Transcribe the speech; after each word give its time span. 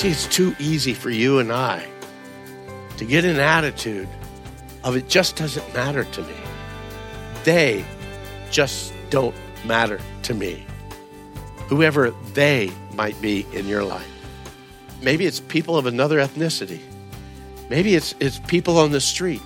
See, 0.00 0.08
it's 0.08 0.26
too 0.28 0.56
easy 0.58 0.94
for 0.94 1.10
you 1.10 1.40
and 1.40 1.52
I 1.52 1.86
to 2.96 3.04
get 3.04 3.26
an 3.26 3.38
attitude 3.38 4.08
of 4.82 4.96
it 4.96 5.10
just 5.10 5.36
doesn't 5.36 5.74
matter 5.74 6.04
to 6.04 6.22
me. 6.22 6.34
They 7.44 7.84
just 8.50 8.94
don't 9.10 9.34
matter 9.66 10.00
to 10.22 10.32
me. 10.32 10.64
Whoever 11.68 12.12
they 12.32 12.70
might 12.94 13.20
be 13.20 13.44
in 13.52 13.68
your 13.68 13.84
life. 13.84 14.08
Maybe 15.02 15.26
it's 15.26 15.38
people 15.38 15.76
of 15.76 15.84
another 15.84 16.16
ethnicity. 16.16 16.80
Maybe 17.68 17.94
it's, 17.94 18.14
it's 18.20 18.38
people 18.38 18.78
on 18.78 18.92
the 18.92 19.02
street. 19.02 19.42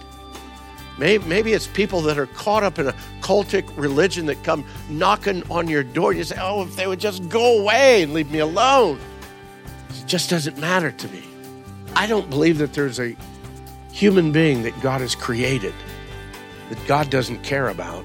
Maybe, 0.99 1.25
maybe 1.25 1.53
it's 1.53 1.67
people 1.67 2.01
that 2.03 2.17
are 2.17 2.27
caught 2.27 2.63
up 2.63 2.79
in 2.79 2.87
a 2.87 2.95
cultic 3.23 3.69
religion 3.77 4.27
that 4.27 4.45
come 4.45 4.65
knocking 4.89 5.43
on 5.51 5.67
your 5.67 5.83
door. 5.83 6.13
You 6.13 6.23
say, 6.23 6.37
oh, 6.41 6.63
if 6.63 6.77
they 6.77 6.87
would 6.87 7.01
just 7.01 7.29
go 7.29 7.59
away 7.61 8.05
and 8.05 8.15
leave 8.15 8.31
me 8.31 8.39
alone. 8.39 9.01
Just 10.15 10.31
doesn't 10.31 10.59
matter 10.59 10.93
to 10.93 11.09
me. 11.09 11.25
I 11.97 12.07
don't 12.07 12.31
believe 12.31 12.59
that 12.59 12.73
there's 12.73 13.01
a 13.01 13.17
human 13.91 14.31
being 14.31 14.63
that 14.63 14.81
God 14.81 15.01
has 15.01 15.17
created 15.17 15.75
that 16.69 16.79
God 16.87 17.11
doesn't 17.11 17.43
care 17.43 17.71
about 17.71 18.05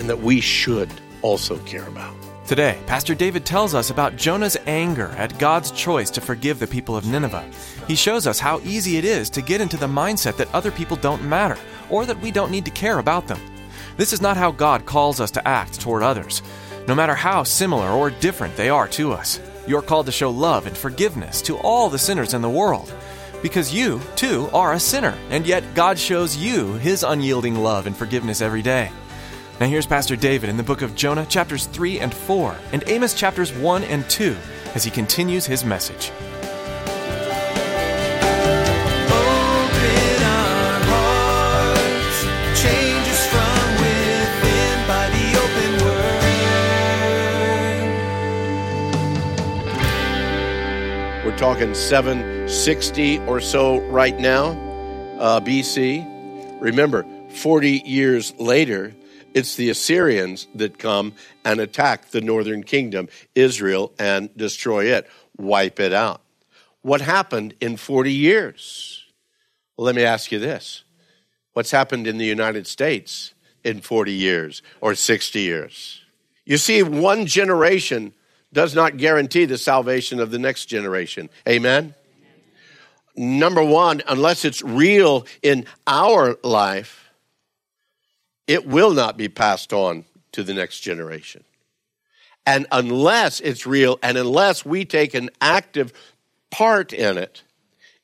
and 0.00 0.10
that 0.10 0.18
we 0.18 0.40
should 0.40 0.90
also 1.22 1.58
care 1.58 1.86
about. 1.86 2.16
Today, 2.48 2.80
Pastor 2.88 3.14
David 3.14 3.46
tells 3.46 3.76
us 3.76 3.90
about 3.90 4.16
Jonah's 4.16 4.56
anger 4.66 5.10
at 5.10 5.38
God's 5.38 5.70
choice 5.70 6.10
to 6.10 6.20
forgive 6.20 6.58
the 6.58 6.66
people 6.66 6.96
of 6.96 7.06
Nineveh. 7.06 7.48
He 7.86 7.94
shows 7.94 8.26
us 8.26 8.40
how 8.40 8.58
easy 8.64 8.96
it 8.96 9.04
is 9.04 9.30
to 9.30 9.40
get 9.40 9.60
into 9.60 9.76
the 9.76 9.86
mindset 9.86 10.36
that 10.38 10.52
other 10.52 10.72
people 10.72 10.96
don't 10.96 11.22
matter 11.22 11.56
or 11.90 12.06
that 12.06 12.20
we 12.22 12.32
don't 12.32 12.50
need 12.50 12.64
to 12.64 12.72
care 12.72 12.98
about 12.98 13.28
them. 13.28 13.38
This 13.96 14.12
is 14.12 14.20
not 14.20 14.36
how 14.36 14.50
God 14.50 14.84
calls 14.84 15.20
us 15.20 15.30
to 15.30 15.46
act 15.46 15.80
toward 15.80 16.02
others, 16.02 16.42
no 16.88 16.94
matter 16.96 17.14
how 17.14 17.44
similar 17.44 17.88
or 17.88 18.10
different 18.10 18.56
they 18.56 18.68
are 18.68 18.88
to 18.88 19.12
us. 19.12 19.38
You're 19.66 19.82
called 19.82 20.06
to 20.06 20.12
show 20.12 20.30
love 20.30 20.66
and 20.66 20.76
forgiveness 20.76 21.40
to 21.42 21.56
all 21.58 21.88
the 21.88 21.98
sinners 21.98 22.34
in 22.34 22.42
the 22.42 22.50
world. 22.50 22.92
Because 23.42 23.74
you, 23.74 24.00
too, 24.16 24.48
are 24.52 24.72
a 24.72 24.80
sinner, 24.80 25.16
and 25.30 25.46
yet 25.46 25.74
God 25.74 25.98
shows 25.98 26.36
you 26.36 26.74
his 26.74 27.02
unyielding 27.02 27.56
love 27.56 27.86
and 27.86 27.96
forgiveness 27.96 28.40
every 28.40 28.62
day. 28.62 28.90
Now, 29.60 29.66
here's 29.66 29.86
Pastor 29.86 30.16
David 30.16 30.50
in 30.50 30.56
the 30.56 30.62
book 30.62 30.82
of 30.82 30.94
Jonah, 30.94 31.26
chapters 31.26 31.66
3 31.66 32.00
and 32.00 32.12
4, 32.12 32.56
and 32.72 32.84
Amos, 32.86 33.14
chapters 33.14 33.52
1 33.52 33.84
and 33.84 34.08
2, 34.10 34.36
as 34.74 34.84
he 34.84 34.90
continues 34.90 35.46
his 35.46 35.64
message. 35.64 36.10
Talking 51.44 51.74
760 51.74 53.18
or 53.26 53.38
so 53.38 53.78
right 53.90 54.18
now, 54.18 54.46
uh, 55.18 55.38
BC. 55.40 56.02
Remember, 56.58 57.04
40 57.28 57.82
years 57.84 58.32
later, 58.38 58.94
it's 59.34 59.54
the 59.56 59.68
Assyrians 59.68 60.46
that 60.54 60.78
come 60.78 61.12
and 61.44 61.60
attack 61.60 62.12
the 62.12 62.22
northern 62.22 62.62
kingdom, 62.62 63.10
Israel, 63.34 63.92
and 63.98 64.34
destroy 64.38 64.86
it, 64.86 65.06
wipe 65.36 65.80
it 65.80 65.92
out. 65.92 66.22
What 66.80 67.02
happened 67.02 67.52
in 67.60 67.76
40 67.76 68.10
years? 68.10 69.04
Well, 69.76 69.84
let 69.84 69.94
me 69.94 70.02
ask 70.02 70.32
you 70.32 70.38
this 70.38 70.84
What's 71.52 71.72
happened 71.72 72.06
in 72.06 72.16
the 72.16 72.24
United 72.24 72.66
States 72.66 73.34
in 73.62 73.82
40 73.82 74.14
years 74.14 74.62
or 74.80 74.94
60 74.94 75.40
years? 75.40 76.00
You 76.46 76.56
see, 76.56 76.82
one 76.82 77.26
generation 77.26 78.14
does 78.54 78.74
not 78.74 78.96
guarantee 78.96 79.44
the 79.44 79.58
salvation 79.58 80.20
of 80.20 80.30
the 80.30 80.38
next 80.38 80.66
generation. 80.66 81.28
Amen? 81.46 81.94
Number 83.16 83.62
one, 83.62 84.02
unless 84.08 84.44
it's 84.44 84.62
real 84.62 85.26
in 85.42 85.66
our 85.86 86.36
life, 86.42 87.10
it 88.46 88.66
will 88.66 88.92
not 88.92 89.16
be 89.16 89.28
passed 89.28 89.72
on 89.72 90.04
to 90.32 90.42
the 90.42 90.54
next 90.54 90.80
generation. 90.80 91.44
And 92.46 92.66
unless 92.72 93.40
it's 93.40 93.66
real 93.66 93.98
and 94.02 94.18
unless 94.18 94.64
we 94.64 94.84
take 94.84 95.14
an 95.14 95.30
active 95.40 95.92
part 96.50 96.92
in 96.92 97.18
it, 97.18 97.42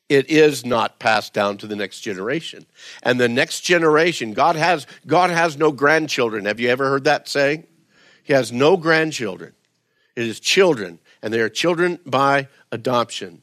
it 0.09 0.29
is 0.29 0.65
not 0.65 0.99
passed 0.99 1.33
down 1.33 1.57
to 1.59 1.67
the 1.67 1.77
next 1.77 2.01
generation. 2.01 2.67
And 3.03 3.21
the 3.21 3.29
next 3.29 3.61
generation, 3.61 4.33
God 4.33 4.57
has 4.57 4.87
God 5.07 5.31
has 5.31 5.57
no 5.57 5.71
grandchildren. 5.71 6.47
Have 6.47 6.59
you 6.59 6.69
ever 6.69 6.89
heard 6.89 7.05
that 7.05 7.29
saying? 7.29 7.65
He 8.23 8.33
has 8.33 8.51
no 8.51 8.77
grandchildren. 8.77 9.53
It 10.17 10.27
is 10.27 10.41
children, 10.41 10.99
and 11.23 11.33
they 11.33 11.41
are 11.41 11.49
children 11.49 11.99
by 12.05 12.49
adoption. 12.73 13.43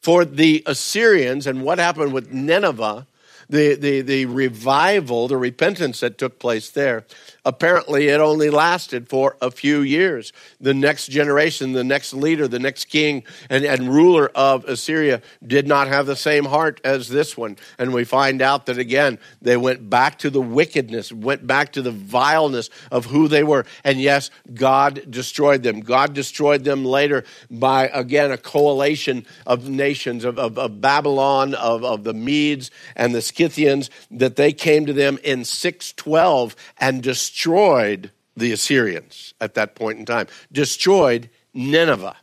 For 0.00 0.24
the 0.24 0.62
Assyrians 0.66 1.46
and 1.46 1.62
what 1.62 1.78
happened 1.78 2.12
with 2.12 2.32
Nineveh, 2.32 3.06
the, 3.48 3.74
the, 3.74 4.02
the 4.02 4.26
revival, 4.26 5.28
the 5.28 5.36
repentance 5.36 6.00
that 6.00 6.18
took 6.18 6.38
place 6.38 6.70
there, 6.70 7.06
apparently 7.44 8.08
it 8.08 8.20
only 8.20 8.50
lasted 8.50 9.08
for 9.08 9.36
a 9.40 9.50
few 9.50 9.80
years. 9.80 10.32
The 10.60 10.74
next 10.74 11.08
generation, 11.08 11.72
the 11.72 11.84
next 11.84 12.12
leader, 12.12 12.46
the 12.46 12.58
next 12.58 12.86
king 12.86 13.24
and, 13.48 13.64
and 13.64 13.88
ruler 13.88 14.30
of 14.34 14.64
Assyria 14.66 15.22
did 15.46 15.66
not 15.66 15.88
have 15.88 16.06
the 16.06 16.16
same 16.16 16.44
heart 16.44 16.80
as 16.84 17.08
this 17.08 17.36
one. 17.36 17.56
And 17.78 17.94
we 17.94 18.04
find 18.04 18.42
out 18.42 18.66
that 18.66 18.78
again, 18.78 19.18
they 19.40 19.56
went 19.56 19.88
back 19.88 20.18
to 20.18 20.30
the 20.30 20.42
wickedness, 20.42 21.10
went 21.10 21.46
back 21.46 21.72
to 21.72 21.82
the 21.82 21.90
vileness 21.90 22.68
of 22.90 23.06
who 23.06 23.28
they 23.28 23.42
were. 23.42 23.64
And 23.82 23.98
yes, 23.98 24.30
God 24.52 25.10
destroyed 25.10 25.62
them. 25.62 25.80
God 25.80 26.12
destroyed 26.12 26.64
them 26.64 26.84
later 26.84 27.24
by, 27.50 27.88
again, 27.88 28.30
a 28.30 28.36
coalition 28.36 29.24
of 29.46 29.68
nations, 29.68 30.24
of, 30.24 30.38
of, 30.38 30.58
of 30.58 30.80
Babylon, 30.82 31.54
of, 31.54 31.82
of 31.82 32.04
the 32.04 32.14
Medes 32.14 32.70
and 32.94 33.14
the 33.14 33.22
Scythians, 33.38 33.88
that 34.10 34.36
they 34.36 34.52
came 34.52 34.84
to 34.86 34.92
them 34.92 35.18
in 35.22 35.44
612 35.44 36.56
and 36.78 37.02
destroyed 37.02 38.10
the 38.36 38.52
Assyrians 38.52 39.34
at 39.40 39.54
that 39.54 39.74
point 39.74 39.98
in 39.98 40.04
time, 40.04 40.26
destroyed 40.52 41.30
Nineveh. 41.54 42.16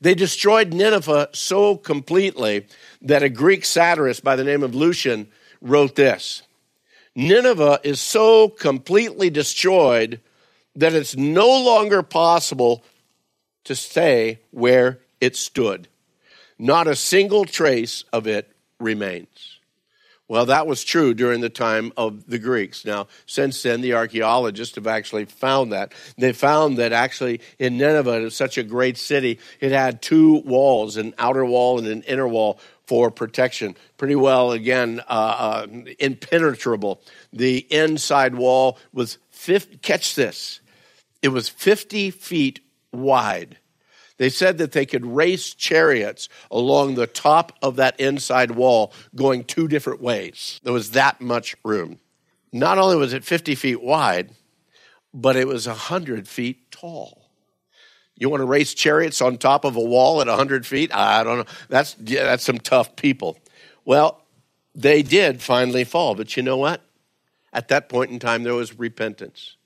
They 0.00 0.14
destroyed 0.14 0.72
Nineveh 0.72 1.30
so 1.32 1.76
completely 1.76 2.66
that 3.02 3.22
a 3.22 3.28
Greek 3.28 3.64
satirist 3.64 4.24
by 4.24 4.36
the 4.36 4.44
name 4.44 4.62
of 4.62 4.74
Lucian 4.74 5.28
wrote 5.60 5.96
this 5.96 6.42
Nineveh 7.14 7.80
is 7.84 8.00
so 8.00 8.48
completely 8.48 9.28
destroyed 9.28 10.20
that 10.76 10.94
it's 10.94 11.16
no 11.16 11.48
longer 11.48 12.02
possible 12.02 12.84
to 13.64 13.74
stay 13.74 14.38
where 14.50 15.00
it 15.20 15.36
stood. 15.36 15.88
Not 16.58 16.86
a 16.86 16.96
single 16.96 17.44
trace 17.44 18.04
of 18.12 18.26
it 18.26 18.50
remains. 18.78 19.57
Well, 20.28 20.44
that 20.46 20.66
was 20.66 20.84
true 20.84 21.14
during 21.14 21.40
the 21.40 21.48
time 21.48 21.90
of 21.96 22.26
the 22.26 22.38
Greeks. 22.38 22.84
Now, 22.84 23.08
since 23.24 23.62
then, 23.62 23.80
the 23.80 23.94
archaeologists 23.94 24.74
have 24.74 24.86
actually 24.86 25.24
found 25.24 25.72
that. 25.72 25.94
They 26.18 26.34
found 26.34 26.76
that 26.76 26.92
actually 26.92 27.40
in 27.58 27.78
Nineveh, 27.78 28.20
it 28.20 28.24
was 28.24 28.36
such 28.36 28.58
a 28.58 28.62
great 28.62 28.98
city, 28.98 29.38
it 29.58 29.72
had 29.72 30.02
two 30.02 30.42
walls, 30.42 30.98
an 30.98 31.14
outer 31.16 31.46
wall 31.46 31.78
and 31.78 31.88
an 31.88 32.02
inner 32.02 32.28
wall 32.28 32.60
for 32.86 33.10
protection. 33.10 33.74
Pretty 33.96 34.16
well, 34.16 34.52
again, 34.52 35.00
uh, 35.08 35.66
uh, 35.66 35.66
impenetrable. 35.98 37.00
The 37.32 37.66
inside 37.70 38.34
wall 38.34 38.78
was, 38.92 39.16
50, 39.30 39.78
catch 39.78 40.14
this, 40.14 40.60
it 41.22 41.28
was 41.28 41.48
50 41.48 42.10
feet 42.10 42.60
wide. 42.92 43.58
They 44.18 44.28
said 44.28 44.58
that 44.58 44.72
they 44.72 44.84
could 44.84 45.06
race 45.06 45.54
chariots 45.54 46.28
along 46.50 46.94
the 46.94 47.06
top 47.06 47.52
of 47.62 47.76
that 47.76 47.98
inside 47.98 48.50
wall 48.50 48.92
going 49.14 49.44
two 49.44 49.68
different 49.68 50.02
ways. 50.02 50.60
There 50.64 50.72
was 50.72 50.90
that 50.90 51.20
much 51.20 51.56
room. 51.64 52.00
Not 52.52 52.78
only 52.78 52.96
was 52.96 53.12
it 53.12 53.24
50 53.24 53.54
feet 53.54 53.82
wide, 53.82 54.32
but 55.14 55.36
it 55.36 55.46
was 55.46 55.66
100 55.66 56.28
feet 56.28 56.70
tall. 56.70 57.30
You 58.16 58.28
want 58.28 58.40
to 58.40 58.46
race 58.46 58.74
chariots 58.74 59.22
on 59.22 59.38
top 59.38 59.64
of 59.64 59.76
a 59.76 59.80
wall 59.80 60.20
at 60.20 60.26
100 60.26 60.66
feet? 60.66 60.92
I 60.92 61.22
don't 61.22 61.38
know. 61.38 61.44
That's, 61.68 61.96
yeah, 62.04 62.24
that's 62.24 62.44
some 62.44 62.58
tough 62.58 62.96
people. 62.96 63.38
Well, 63.84 64.20
they 64.74 65.02
did 65.02 65.40
finally 65.40 65.84
fall, 65.84 66.16
but 66.16 66.36
you 66.36 66.42
know 66.42 66.56
what? 66.56 66.82
At 67.52 67.68
that 67.68 67.88
point 67.88 68.10
in 68.10 68.18
time, 68.18 68.42
there 68.42 68.54
was 68.54 68.78
repentance. 68.78 69.56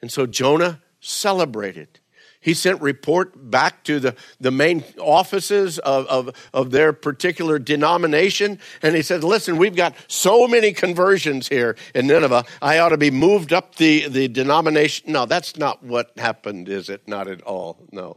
And 0.00 0.10
so 0.10 0.26
Jonah 0.26 0.80
celebrated. 1.00 1.99
He 2.40 2.54
sent 2.54 2.80
report 2.80 3.50
back 3.50 3.84
to 3.84 4.00
the, 4.00 4.16
the 4.40 4.50
main 4.50 4.82
offices 4.98 5.78
of, 5.78 6.06
of, 6.06 6.50
of 6.54 6.70
their 6.70 6.94
particular 6.94 7.58
denomination. 7.58 8.58
And 8.80 8.96
he 8.96 9.02
said, 9.02 9.22
listen, 9.22 9.58
we've 9.58 9.76
got 9.76 9.94
so 10.08 10.48
many 10.48 10.72
conversions 10.72 11.48
here 11.48 11.76
in 11.94 12.06
Nineveh. 12.06 12.46
I 12.62 12.78
ought 12.78 12.88
to 12.90 12.96
be 12.96 13.10
moved 13.10 13.52
up 13.52 13.74
the, 13.74 14.08
the 14.08 14.28
denomination. 14.28 15.12
No, 15.12 15.26
that's 15.26 15.56
not 15.58 15.82
what 15.82 16.12
happened, 16.16 16.70
is 16.70 16.88
it? 16.88 17.06
Not 17.06 17.28
at 17.28 17.42
all. 17.42 17.86
No. 17.92 18.16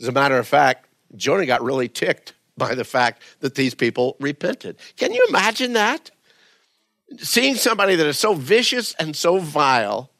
As 0.00 0.08
a 0.08 0.12
matter 0.12 0.38
of 0.38 0.48
fact, 0.48 0.88
Jonah 1.14 1.44
got 1.44 1.62
really 1.62 1.88
ticked 1.88 2.32
by 2.56 2.74
the 2.74 2.84
fact 2.84 3.22
that 3.40 3.56
these 3.56 3.74
people 3.74 4.16
repented. 4.20 4.78
Can 4.96 5.12
you 5.12 5.26
imagine 5.28 5.74
that? 5.74 6.10
Seeing 7.18 7.56
somebody 7.56 7.94
that 7.96 8.06
is 8.06 8.18
so 8.18 8.32
vicious 8.32 8.94
and 8.98 9.14
so 9.14 9.38
vile 9.38 10.10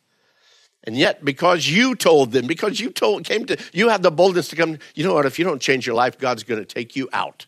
and 0.85 0.97
yet, 0.97 1.25
because 1.25 1.67
you 1.67 1.95
told 1.95 2.33
them, 2.33 2.47
because 2.47 2.79
you 2.79 2.91
told, 2.91 3.25
came 3.25 3.47
to, 3.47 3.57
you 3.73 3.89
had 3.89 4.03
the 4.03 4.11
boldness 4.11 4.49
to 4.49 4.57
come, 4.57 4.79
you 4.95 5.05
know 5.05 5.15
what, 5.15 5.27
if 5.27 5.39
you 5.39 5.45
don't 5.45 5.61
change 5.61 5.87
your 5.87 5.97
life, 5.97 6.19
God's 6.19 6.45
going 6.45 6.61
to 6.61 6.67
take 6.67 6.95
you 6.95 7.09
out. 7.13 7.47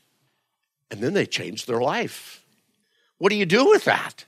And 0.90 1.00
then 1.00 1.12
they 1.12 1.26
changed 1.26 1.66
their 1.66 1.80
life. 1.80 2.42
What 3.18 3.30
do 3.30 3.36
you 3.36 3.46
do 3.46 3.66
with 3.66 3.84
that? 3.84 4.24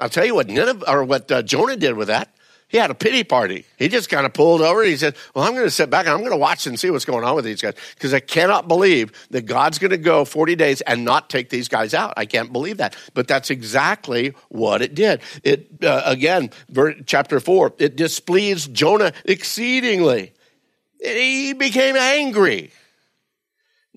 I'll 0.00 0.08
tell 0.08 0.24
you 0.24 0.34
what 0.34 0.48
Nineveh, 0.48 0.90
or 0.90 1.04
what 1.04 1.30
uh, 1.30 1.42
Jonah 1.42 1.76
did 1.76 1.96
with 1.96 2.08
that 2.08 2.33
he 2.68 2.78
had 2.78 2.90
a 2.90 2.94
pity 2.94 3.24
party. 3.24 3.66
He 3.78 3.88
just 3.88 4.08
kind 4.08 4.26
of 4.26 4.32
pulled 4.32 4.60
over 4.60 4.82
and 4.82 4.90
he 4.90 4.96
said, 4.96 5.16
Well, 5.34 5.44
I'm 5.44 5.52
going 5.52 5.64
to 5.64 5.70
sit 5.70 5.90
back 5.90 6.06
and 6.06 6.14
I'm 6.14 6.20
going 6.20 6.32
to 6.32 6.36
watch 6.36 6.66
and 6.66 6.78
see 6.78 6.90
what's 6.90 7.04
going 7.04 7.24
on 7.24 7.36
with 7.36 7.44
these 7.44 7.62
guys 7.62 7.74
because 7.94 8.12
I 8.14 8.20
cannot 8.20 8.68
believe 8.68 9.12
that 9.30 9.42
God's 9.42 9.78
going 9.78 9.90
to 9.90 9.98
go 9.98 10.24
40 10.24 10.56
days 10.56 10.80
and 10.80 11.04
not 11.04 11.30
take 11.30 11.50
these 11.50 11.68
guys 11.68 11.94
out. 11.94 12.14
I 12.16 12.26
can't 12.26 12.52
believe 12.52 12.78
that. 12.78 12.96
But 13.12 13.28
that's 13.28 13.50
exactly 13.50 14.34
what 14.48 14.82
it 14.82 14.94
did. 14.94 15.20
It, 15.42 15.68
uh, 15.84 16.02
again, 16.04 16.50
chapter 17.06 17.38
4, 17.38 17.74
it 17.78 17.96
displeased 17.96 18.74
Jonah 18.74 19.12
exceedingly. 19.24 20.32
He 21.00 21.52
became 21.52 21.96
angry. 21.96 22.72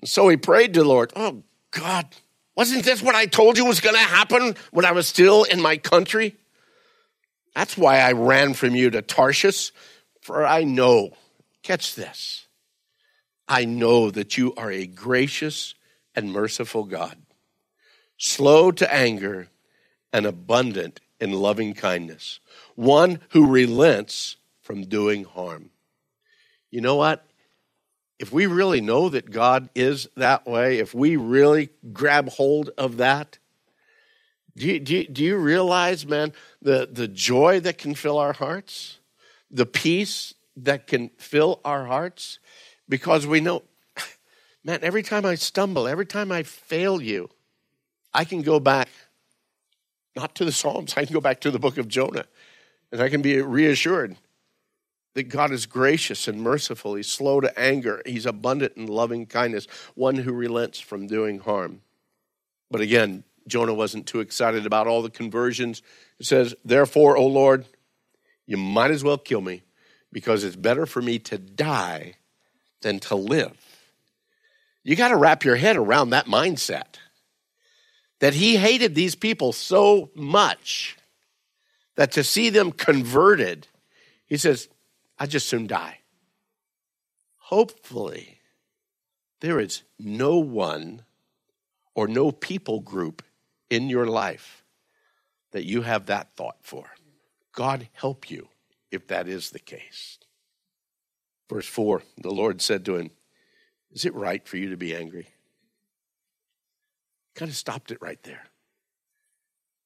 And 0.00 0.08
so 0.08 0.28
he 0.28 0.36
prayed 0.36 0.74
to 0.74 0.80
the 0.82 0.88
Lord, 0.88 1.12
Oh, 1.16 1.42
God, 1.70 2.06
wasn't 2.54 2.84
this 2.84 3.02
what 3.02 3.14
I 3.14 3.26
told 3.26 3.56
you 3.56 3.64
was 3.64 3.80
going 3.80 3.96
to 3.96 4.00
happen 4.00 4.56
when 4.72 4.84
I 4.84 4.92
was 4.92 5.08
still 5.08 5.44
in 5.44 5.60
my 5.60 5.76
country? 5.78 6.36
That's 7.54 7.76
why 7.76 8.00
I 8.00 8.12
ran 8.12 8.54
from 8.54 8.74
you 8.74 8.90
to 8.90 9.02
Tarshish, 9.02 9.72
for 10.20 10.46
I 10.46 10.64
know, 10.64 11.10
catch 11.62 11.94
this, 11.94 12.46
I 13.48 13.64
know 13.64 14.10
that 14.10 14.36
you 14.36 14.54
are 14.56 14.70
a 14.70 14.86
gracious 14.86 15.74
and 16.14 16.32
merciful 16.32 16.84
God, 16.84 17.16
slow 18.16 18.70
to 18.72 18.94
anger 18.94 19.48
and 20.12 20.26
abundant 20.26 21.00
in 21.20 21.32
loving 21.32 21.74
kindness, 21.74 22.40
one 22.74 23.20
who 23.30 23.50
relents 23.50 24.36
from 24.60 24.82
doing 24.82 25.24
harm. 25.24 25.70
You 26.70 26.80
know 26.80 26.96
what? 26.96 27.24
If 28.18 28.32
we 28.32 28.46
really 28.46 28.80
know 28.80 29.08
that 29.08 29.30
God 29.30 29.70
is 29.74 30.08
that 30.16 30.46
way, 30.46 30.78
if 30.78 30.92
we 30.92 31.16
really 31.16 31.70
grab 31.92 32.28
hold 32.28 32.70
of 32.76 32.98
that, 32.98 33.38
do 34.58 34.66
you, 34.66 34.80
do 34.80 34.96
you, 34.96 35.08
do 35.08 35.24
you 35.24 35.36
realize, 35.36 36.06
man, 36.06 36.32
the, 36.60 36.88
the 36.90 37.08
joy 37.08 37.60
that 37.60 37.78
can 37.78 37.94
fill 37.94 38.18
our 38.18 38.32
hearts? 38.32 38.98
The 39.50 39.66
peace 39.66 40.34
that 40.56 40.86
can 40.86 41.10
fill 41.18 41.60
our 41.64 41.86
hearts? 41.86 42.38
Because 42.88 43.26
we 43.26 43.40
know, 43.40 43.62
man, 44.64 44.80
every 44.82 45.02
time 45.02 45.24
I 45.24 45.36
stumble, 45.36 45.88
every 45.88 46.06
time 46.06 46.32
I 46.32 46.42
fail 46.42 47.00
you, 47.00 47.30
I 48.12 48.24
can 48.24 48.42
go 48.42 48.60
back, 48.60 48.88
not 50.16 50.34
to 50.36 50.44
the 50.44 50.52
Psalms, 50.52 50.94
I 50.96 51.04
can 51.04 51.14
go 51.14 51.20
back 51.20 51.40
to 51.40 51.50
the 51.50 51.58
book 51.58 51.78
of 51.78 51.88
Jonah, 51.88 52.26
and 52.92 53.00
I 53.00 53.08
can 53.08 53.22
be 53.22 53.40
reassured 53.40 54.16
that 55.14 55.24
God 55.24 55.50
is 55.50 55.66
gracious 55.66 56.28
and 56.28 56.40
merciful. 56.40 56.94
He's 56.94 57.08
slow 57.08 57.40
to 57.40 57.58
anger, 57.58 58.02
He's 58.06 58.26
abundant 58.26 58.74
in 58.76 58.86
loving 58.86 59.26
kindness, 59.26 59.66
one 59.94 60.16
who 60.16 60.32
relents 60.32 60.78
from 60.80 61.06
doing 61.06 61.38
harm. 61.40 61.82
But 62.70 62.82
again, 62.82 63.24
Jonah 63.48 63.74
wasn't 63.74 64.06
too 64.06 64.20
excited 64.20 64.66
about 64.66 64.86
all 64.86 65.02
the 65.02 65.10
conversions. 65.10 65.82
It 66.18 66.26
says, 66.26 66.54
Therefore, 66.64 67.16
O 67.16 67.26
Lord, 67.26 67.66
you 68.46 68.56
might 68.56 68.90
as 68.90 69.04
well 69.04 69.18
kill 69.18 69.40
me 69.40 69.62
because 70.12 70.44
it's 70.44 70.56
better 70.56 70.86
for 70.86 71.02
me 71.02 71.18
to 71.20 71.38
die 71.38 72.14
than 72.82 72.98
to 73.00 73.14
live. 73.14 73.56
You 74.84 74.96
got 74.96 75.08
to 75.08 75.16
wrap 75.16 75.44
your 75.44 75.56
head 75.56 75.76
around 75.76 76.10
that 76.10 76.26
mindset 76.26 76.96
that 78.20 78.34
he 78.34 78.56
hated 78.56 78.94
these 78.94 79.14
people 79.14 79.52
so 79.52 80.10
much 80.14 80.96
that 81.96 82.12
to 82.12 82.24
see 82.24 82.50
them 82.50 82.72
converted, 82.72 83.66
he 84.26 84.36
says, 84.36 84.68
I 85.18 85.26
just 85.26 85.48
soon 85.48 85.66
die. 85.66 85.98
Hopefully, 87.36 88.40
there 89.40 89.58
is 89.60 89.82
no 89.98 90.38
one 90.38 91.02
or 91.94 92.06
no 92.06 92.30
people 92.30 92.80
group 92.80 93.22
in 93.70 93.88
your 93.88 94.06
life 94.06 94.64
that 95.52 95.64
you 95.64 95.82
have 95.82 96.06
that 96.06 96.34
thought 96.36 96.58
for. 96.62 96.86
God 97.52 97.88
help 97.92 98.30
you 98.30 98.48
if 98.90 99.06
that 99.08 99.28
is 99.28 99.50
the 99.50 99.58
case. 99.58 100.18
Verse 101.48 101.66
4 101.66 102.02
the 102.18 102.30
Lord 102.30 102.60
said 102.60 102.84
to 102.84 102.96
him, 102.96 103.10
Is 103.92 104.04
it 104.04 104.14
right 104.14 104.46
for 104.46 104.56
you 104.56 104.70
to 104.70 104.76
be 104.76 104.94
angry? 104.94 105.28
Kind 107.34 107.50
of 107.50 107.56
stopped 107.56 107.90
it 107.90 107.98
right 108.00 108.22
there. 108.24 108.44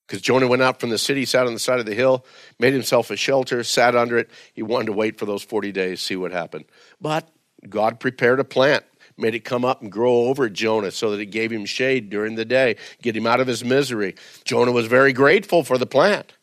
Because 0.07 0.23
Jonah 0.23 0.47
went 0.47 0.63
out 0.63 0.81
from 0.81 0.91
the 0.91 0.99
city, 0.99 1.25
sat 1.25 1.47
on 1.47 1.55
the 1.55 1.59
side 1.59 1.79
of 1.79 1.87
the 1.87 1.95
hill, 1.95 2.27
made 2.59 2.73
himself 2.75 3.11
a 3.11 3.17
shelter, 3.17 3.65
sat 3.65 3.97
under 3.97 4.19
it. 4.19 4.31
He 4.53 4.63
wanted 4.63 4.87
to 4.87 4.93
wait 4.93 5.19
for 5.19 5.25
those 5.27 5.43
40 5.43 5.73
days, 5.73 6.03
see 6.03 6.17
what 6.17 6.33
happened. 6.33 6.67
But 7.01 7.29
God 7.69 8.01
prepared 8.01 8.41
a 8.41 8.45
plant 8.45 8.85
made 9.17 9.35
it 9.35 9.45
come 9.45 9.65
up 9.65 9.83
and 9.83 9.91
grow 9.91 10.27
over 10.27 10.49
Jonah 10.49 10.91
so 10.91 11.11
that 11.11 11.21
it 11.21 11.27
gave 11.27 11.51
him 11.51 11.65
shade 11.65 12.11
during 12.11 12.35
the 12.35 12.45
day, 12.45 12.77
get 13.03 13.17
him 13.17 13.27
out 13.27 13.41
of 13.41 13.47
his 13.47 13.65
misery. 13.65 14.15
Jonah 14.45 14.73
was 14.73 14.87
very 14.87 15.13
grateful 15.13 15.65
for 15.65 15.79
the 15.79 15.87
plant. 15.87 16.35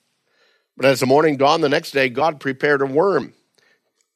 But 0.77 0.85
as 0.85 0.99
the 0.99 1.05
morning 1.05 1.37
dawned 1.37 1.63
the 1.63 1.69
next 1.69 1.91
day, 1.91 2.09
God 2.09 2.39
prepared 2.39 2.81
a 2.81 2.85
worm. 2.85 3.33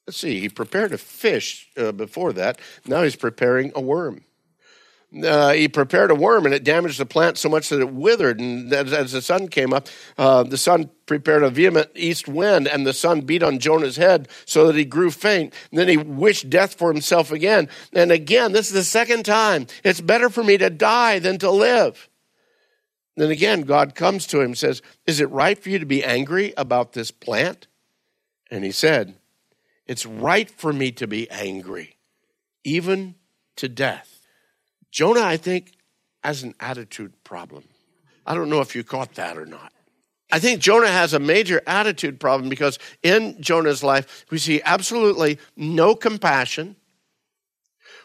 Let's 0.08 0.18
see, 0.18 0.40
he 0.40 0.50
prepared 0.50 0.94
a 0.94 0.98
fish 0.98 1.70
uh, 1.78 1.92
before 1.92 2.34
that. 2.34 2.60
Now 2.86 3.04
he's 3.04 3.16
preparing 3.16 3.72
a 3.76 3.82
worm 3.82 4.24
uh, 5.22 5.52
he 5.52 5.68
prepared 5.68 6.10
a 6.10 6.16
worm 6.16 6.46
and 6.46 6.56
it 6.56 6.64
damaged 6.64 7.00
the 7.00 7.06
plant 7.06 7.38
so 7.38 7.50
much 7.50 7.70
that 7.70 7.80
it 7.80 7.94
withered. 7.94 8.40
And 8.40 8.72
as, 8.74 8.92
as 8.94 9.12
the 9.12 9.22
sun 9.22 9.48
came 9.48 9.74
up, 9.74 9.88
uh, 10.18 10.44
the 10.44 10.58
sun 10.58 10.90
prepared 11.06 11.44
a 11.44 11.50
vehement 11.50 11.90
east 11.96 12.28
wind, 12.28 12.68
and 12.68 12.88
the 12.88 12.94
sun 12.94 13.22
beat 13.22 13.44
on 13.44 13.60
Jonah's 13.60 13.98
head 13.98 14.28
so 14.46 14.68
that 14.68 14.76
he 14.76 14.86
grew 14.86 15.12
faint. 15.12 15.54
And 15.70 15.80
then 15.80 15.88
he 15.88 15.98
wished 15.98 16.50
death 16.50 16.74
for 16.76 16.92
himself 16.92 17.32
again. 17.32 17.70
And 17.92 18.12
again, 18.12 18.54
this 18.54 18.68
is 18.68 18.74
the 18.74 18.84
second 18.84 19.26
time. 19.26 19.68
It's 19.84 20.02
better 20.02 20.30
for 20.30 20.44
me 20.44 20.58
to 20.58 20.70
die 20.70 21.20
than 21.20 21.38
to 21.40 21.52
live. 21.52 22.10
Then 23.16 23.30
again, 23.30 23.62
God 23.62 23.94
comes 23.94 24.26
to 24.28 24.40
him 24.40 24.46
and 24.48 24.58
says, 24.58 24.82
Is 25.06 25.20
it 25.20 25.30
right 25.30 25.62
for 25.62 25.70
you 25.70 25.78
to 25.78 25.86
be 25.86 26.04
angry 26.04 26.54
about 26.58 26.94
this 26.94 27.12
plant? 27.12 27.68
And 28.50 28.64
he 28.64 28.72
said, 28.72 29.16
It's 29.86 30.06
right 30.06 30.50
for 30.50 30.74
me 30.74 30.92
to 30.94 31.06
be 31.06 31.30
angry, 31.30 31.98
even 32.64 33.16
to 33.58 33.70
death. 33.70 34.13
Jonah, 34.94 35.22
I 35.22 35.38
think, 35.38 35.72
has 36.24 36.44
an 36.44 36.54
attitude 36.60 37.12
problem. 37.24 37.64
I 38.28 38.36
don't 38.36 38.48
know 38.48 38.62
if 38.62 38.76
you 38.76 38.84
caught 38.84 39.16
that 39.16 39.40
or 39.40 39.46
not. 39.48 39.74
I 40.32 40.38
think 40.38 40.62
Jonah 40.62 40.88
has 40.88 41.14
a 41.14 41.20
major 41.20 41.64
attitude 41.66 42.20
problem 42.20 42.48
because 42.48 42.78
in 43.02 43.42
Jonah's 43.42 43.84
life, 43.84 44.26
we 44.30 44.38
see 44.38 44.62
absolutely 44.64 45.40
no 45.58 45.96
compassion. 45.96 46.76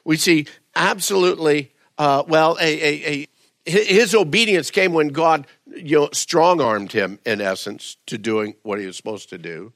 We 0.02 0.16
see 0.16 0.47
absolutely, 0.75 1.73
uh, 1.99 2.25
well, 2.26 2.57
a, 2.59 2.64
a, 2.64 3.26
a, 3.66 3.71
his 3.71 4.14
obedience 4.14 4.71
came 4.71 4.95
when 4.95 5.09
God 5.09 5.47
you 5.66 5.99
know, 5.99 6.09
strong 6.14 6.62
armed 6.62 6.92
him, 6.92 7.18
in 7.26 7.42
essence, 7.42 7.99
to 8.07 8.16
doing 8.16 8.54
what 8.62 8.80
he 8.80 8.87
was 8.87 8.97
supposed 8.97 9.28
to 9.28 9.37
do. 9.37 9.75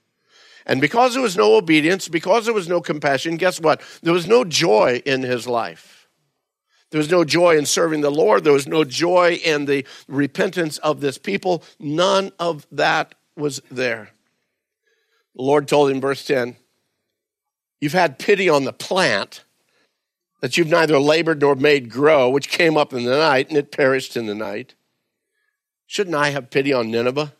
And 0.64 0.81
because 0.81 1.12
there 1.12 1.23
was 1.23 1.37
no 1.37 1.57
obedience, 1.57 2.09
because 2.09 2.47
there 2.47 2.54
was 2.54 2.69
no 2.69 2.81
compassion, 2.81 3.37
guess 3.37 3.61
what? 3.61 3.83
There 4.02 4.14
was 4.14 4.26
no 4.26 4.45
joy 4.45 5.02
in 5.04 5.23
his 5.23 5.47
life. 5.47 6.01
There 6.92 6.99
was 6.99 7.11
no 7.11 7.25
joy 7.25 7.56
in 7.56 7.64
serving 7.64 8.02
the 8.02 8.11
Lord. 8.11 8.44
There 8.44 8.52
was 8.52 8.68
no 8.68 8.84
joy 8.84 9.40
in 9.42 9.64
the 9.64 9.87
repentance 10.08 10.76
of 10.78 11.00
this 11.00 11.16
people. 11.16 11.64
None 11.80 12.32
of 12.38 12.66
that 12.70 13.14
was 13.34 13.62
there. 13.70 14.11
The 15.34 15.42
Lord 15.42 15.66
told 15.66 15.90
him, 15.90 16.02
verse 16.02 16.22
10, 16.26 16.54
You've 17.80 17.94
had 17.94 18.18
pity 18.18 18.49
on 18.49 18.64
the 18.64 18.75
plant 18.75 19.42
that 20.42 20.58
you've 20.58 20.68
neither 20.68 20.99
labored 20.99 21.40
nor 21.40 21.54
made 21.54 21.88
grow, 21.88 22.28
which 22.28 22.50
came 22.50 22.76
up 22.76 22.92
in 22.92 23.04
the 23.04 23.16
night, 23.16 23.49
and 23.49 23.56
it 23.56 23.72
perished 23.72 24.14
in 24.14 24.26
the 24.26 24.34
night. 24.34 24.75
Shouldn't 25.87 26.14
I 26.14 26.28
have 26.28 26.50
pity 26.50 26.75
on 26.75 26.90
Nineveh? 26.90 27.32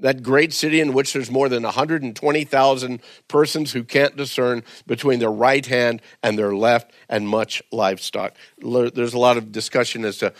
That 0.00 0.22
great 0.22 0.52
city 0.52 0.80
in 0.80 0.92
which 0.92 1.12
there's 1.12 1.30
more 1.30 1.48
than 1.48 1.62
120,000 1.62 3.00
persons 3.28 3.72
who 3.72 3.84
can't 3.84 4.16
discern 4.16 4.64
between 4.86 5.20
their 5.20 5.30
right 5.30 5.64
hand 5.64 6.02
and 6.22 6.38
their 6.38 6.54
left, 6.54 6.92
and 7.08 7.28
much 7.28 7.62
livestock. 7.70 8.34
There's 8.58 9.14
a 9.14 9.18
lot 9.18 9.36
of 9.36 9.52
discussion 9.52 10.04
as 10.04 10.18
to 10.18 10.32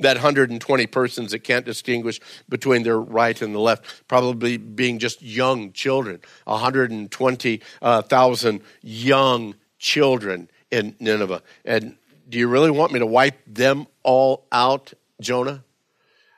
that 0.00 0.16
120 0.16 0.86
persons 0.86 1.32
that 1.32 1.40
can't 1.40 1.64
distinguish 1.64 2.20
between 2.48 2.82
their 2.82 3.00
right 3.00 3.40
and 3.42 3.54
the 3.54 3.60
left, 3.60 4.08
probably 4.08 4.56
being 4.56 4.98
just 4.98 5.22
young 5.22 5.72
children, 5.72 6.20
120,000 6.44 8.60
young 8.82 9.54
children 9.78 10.50
in 10.70 10.96
Nineveh. 10.98 11.42
And 11.64 11.96
do 12.28 12.38
you 12.38 12.48
really 12.48 12.70
want 12.70 12.92
me 12.92 12.98
to 12.98 13.06
wipe 13.06 13.40
them 13.46 13.86
all 14.02 14.46
out, 14.50 14.92
Jonah? 15.20 15.64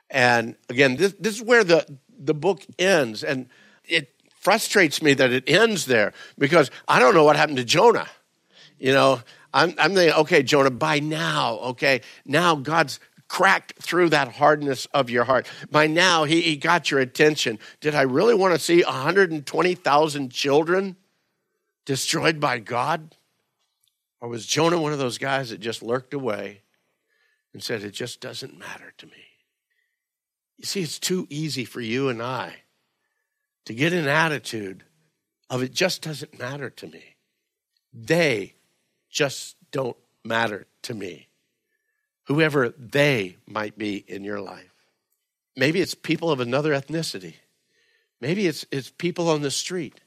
And 0.09 0.55
again, 0.69 0.95
this, 0.95 1.13
this 1.19 1.35
is 1.35 1.41
where 1.41 1.63
the, 1.63 1.85
the 2.25 2.33
book 2.33 2.61
ends. 2.77 3.23
And 3.23 3.47
it 3.85 4.13
frustrates 4.39 5.01
me 5.01 5.13
that 5.13 5.31
it 5.31 5.43
ends 5.47 5.85
there 5.85 6.13
because 6.37 6.71
I 6.87 6.99
don't 6.99 7.13
know 7.13 7.23
what 7.23 7.35
happened 7.35 7.57
to 7.57 7.63
Jonah. 7.63 8.07
You 8.77 8.93
know, 8.93 9.21
I'm, 9.53 9.73
I'm 9.77 9.93
thinking, 9.93 10.17
okay, 10.21 10.43
Jonah, 10.43 10.71
by 10.71 10.99
now, 10.99 11.55
okay, 11.59 12.01
now 12.25 12.55
God's 12.55 12.99
cracked 13.27 13.81
through 13.81 14.09
that 14.09 14.33
hardness 14.33 14.85
of 14.87 15.09
your 15.09 15.23
heart. 15.23 15.49
By 15.71 15.87
now, 15.87 16.23
he, 16.23 16.41
he 16.41 16.55
got 16.55 16.91
your 16.91 16.99
attention. 16.99 17.57
Did 17.81 17.95
I 17.95 18.01
really 18.01 18.35
want 18.35 18.53
to 18.53 18.59
see 18.59 18.83
120,000 18.83 20.31
children 20.31 20.95
destroyed 21.85 22.39
by 22.39 22.59
God? 22.59 23.15
Or 24.21 24.29
was 24.29 24.45
Jonah 24.45 24.79
one 24.79 24.93
of 24.93 24.99
those 24.99 25.17
guys 25.17 25.49
that 25.49 25.59
just 25.59 25.81
lurked 25.81 26.13
away 26.13 26.61
and 27.53 27.63
said, 27.63 27.83
It 27.83 27.91
just 27.91 28.21
doesn't 28.21 28.57
matter 28.57 28.93
to 28.97 29.05
me? 29.07 29.32
You 30.57 30.65
see, 30.65 30.81
it's 30.81 30.99
too 30.99 31.27
easy 31.29 31.65
for 31.65 31.81
you 31.81 32.09
and 32.09 32.21
I 32.21 32.55
to 33.65 33.73
get 33.73 33.93
an 33.93 34.07
attitude 34.07 34.83
of 35.49 35.61
it 35.61 35.73
just 35.73 36.01
doesn't 36.01 36.39
matter 36.39 36.69
to 36.69 36.87
me. 36.87 37.15
They 37.93 38.55
just 39.09 39.55
don't 39.71 39.97
matter 40.23 40.67
to 40.83 40.93
me. 40.93 41.27
Whoever 42.27 42.69
they 42.69 43.37
might 43.45 43.77
be 43.77 43.97
in 44.07 44.23
your 44.23 44.41
life. 44.41 44.71
Maybe 45.55 45.81
it's 45.81 45.93
people 45.93 46.31
of 46.31 46.39
another 46.39 46.71
ethnicity. 46.71 47.35
Maybe 48.19 48.47
it's, 48.47 48.65
it's 48.71 48.89
people 48.89 49.29
on 49.29 49.41
the 49.41 49.51
street. 49.51 49.99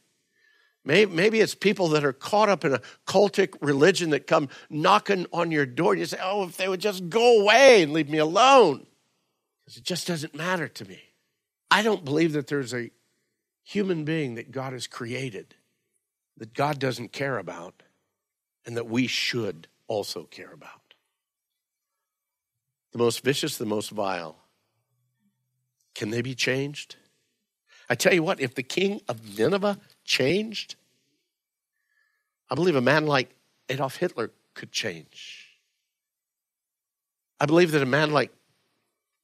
Maybe, 0.85 1.13
maybe 1.13 1.41
it's 1.41 1.55
people 1.55 1.89
that 1.89 2.05
are 2.05 2.13
caught 2.13 2.49
up 2.49 2.65
in 2.65 2.73
a 2.73 2.81
cultic 3.07 3.57
religion 3.61 4.11
that 4.11 4.27
come 4.27 4.49
knocking 4.71 5.27
on 5.33 5.51
your 5.51 5.67
door 5.67 5.93
and 5.93 6.01
you 6.01 6.07
say, 6.07 6.19
oh, 6.23 6.45
if 6.45 6.57
they 6.57 6.69
would 6.69 6.81
just 6.81 7.09
go 7.09 7.43
away 7.43 7.83
and 7.83 7.93
leave 7.93 8.09
me 8.09 8.19
alone. 8.19 8.87
Because 9.67 9.79
it 9.79 9.85
just 9.85 10.07
doesn't 10.07 10.35
matter 10.35 10.69
to 10.69 10.85
me. 10.87 11.01
I 11.71 11.83
don't 11.83 12.05
believe 12.05 12.33
that 12.33 12.47
there's 12.47 12.73
a 12.73 12.91
human 13.65 14.05
being 14.05 14.37
that 14.37 14.53
God 14.53 14.73
has 14.73 14.87
created 14.87 15.57
that 16.39 16.55
God 16.55 16.79
doesn't 16.79 17.13
care 17.13 17.39
about 17.39 17.83
and 18.65 18.77
that 18.77 18.87
we 18.87 19.07
should 19.07 19.69
also 19.89 20.25
care 20.25 20.53
about. 20.53 20.95
The 22.93 22.99
most 22.99 23.23
vicious, 23.23 23.57
the 23.57 23.67
most 23.67 23.91
vile. 23.91 24.37
Can 25.95 26.11
they 26.11 26.23
be 26.23 26.35
changed? 26.35 26.97
I 27.89 27.95
tell 27.95 28.13
you 28.13 28.23
what, 28.23 28.41
if 28.41 28.55
the 28.55 28.63
king 28.63 29.01
of 29.09 29.39
Nineveh 29.39 29.79
changed, 30.05 30.75
I 32.51 32.55
believe 32.55 32.77
a 32.77 32.81
man 32.81 33.07
like 33.07 33.35
Adolf 33.69 33.97
Hitler 33.97 34.31
could 34.55 34.73
change. 34.73 35.59
I 37.41 37.47
believe 37.47 37.73
that 37.73 37.83
a 37.83 37.87
man 37.87 38.13
like 38.13 38.33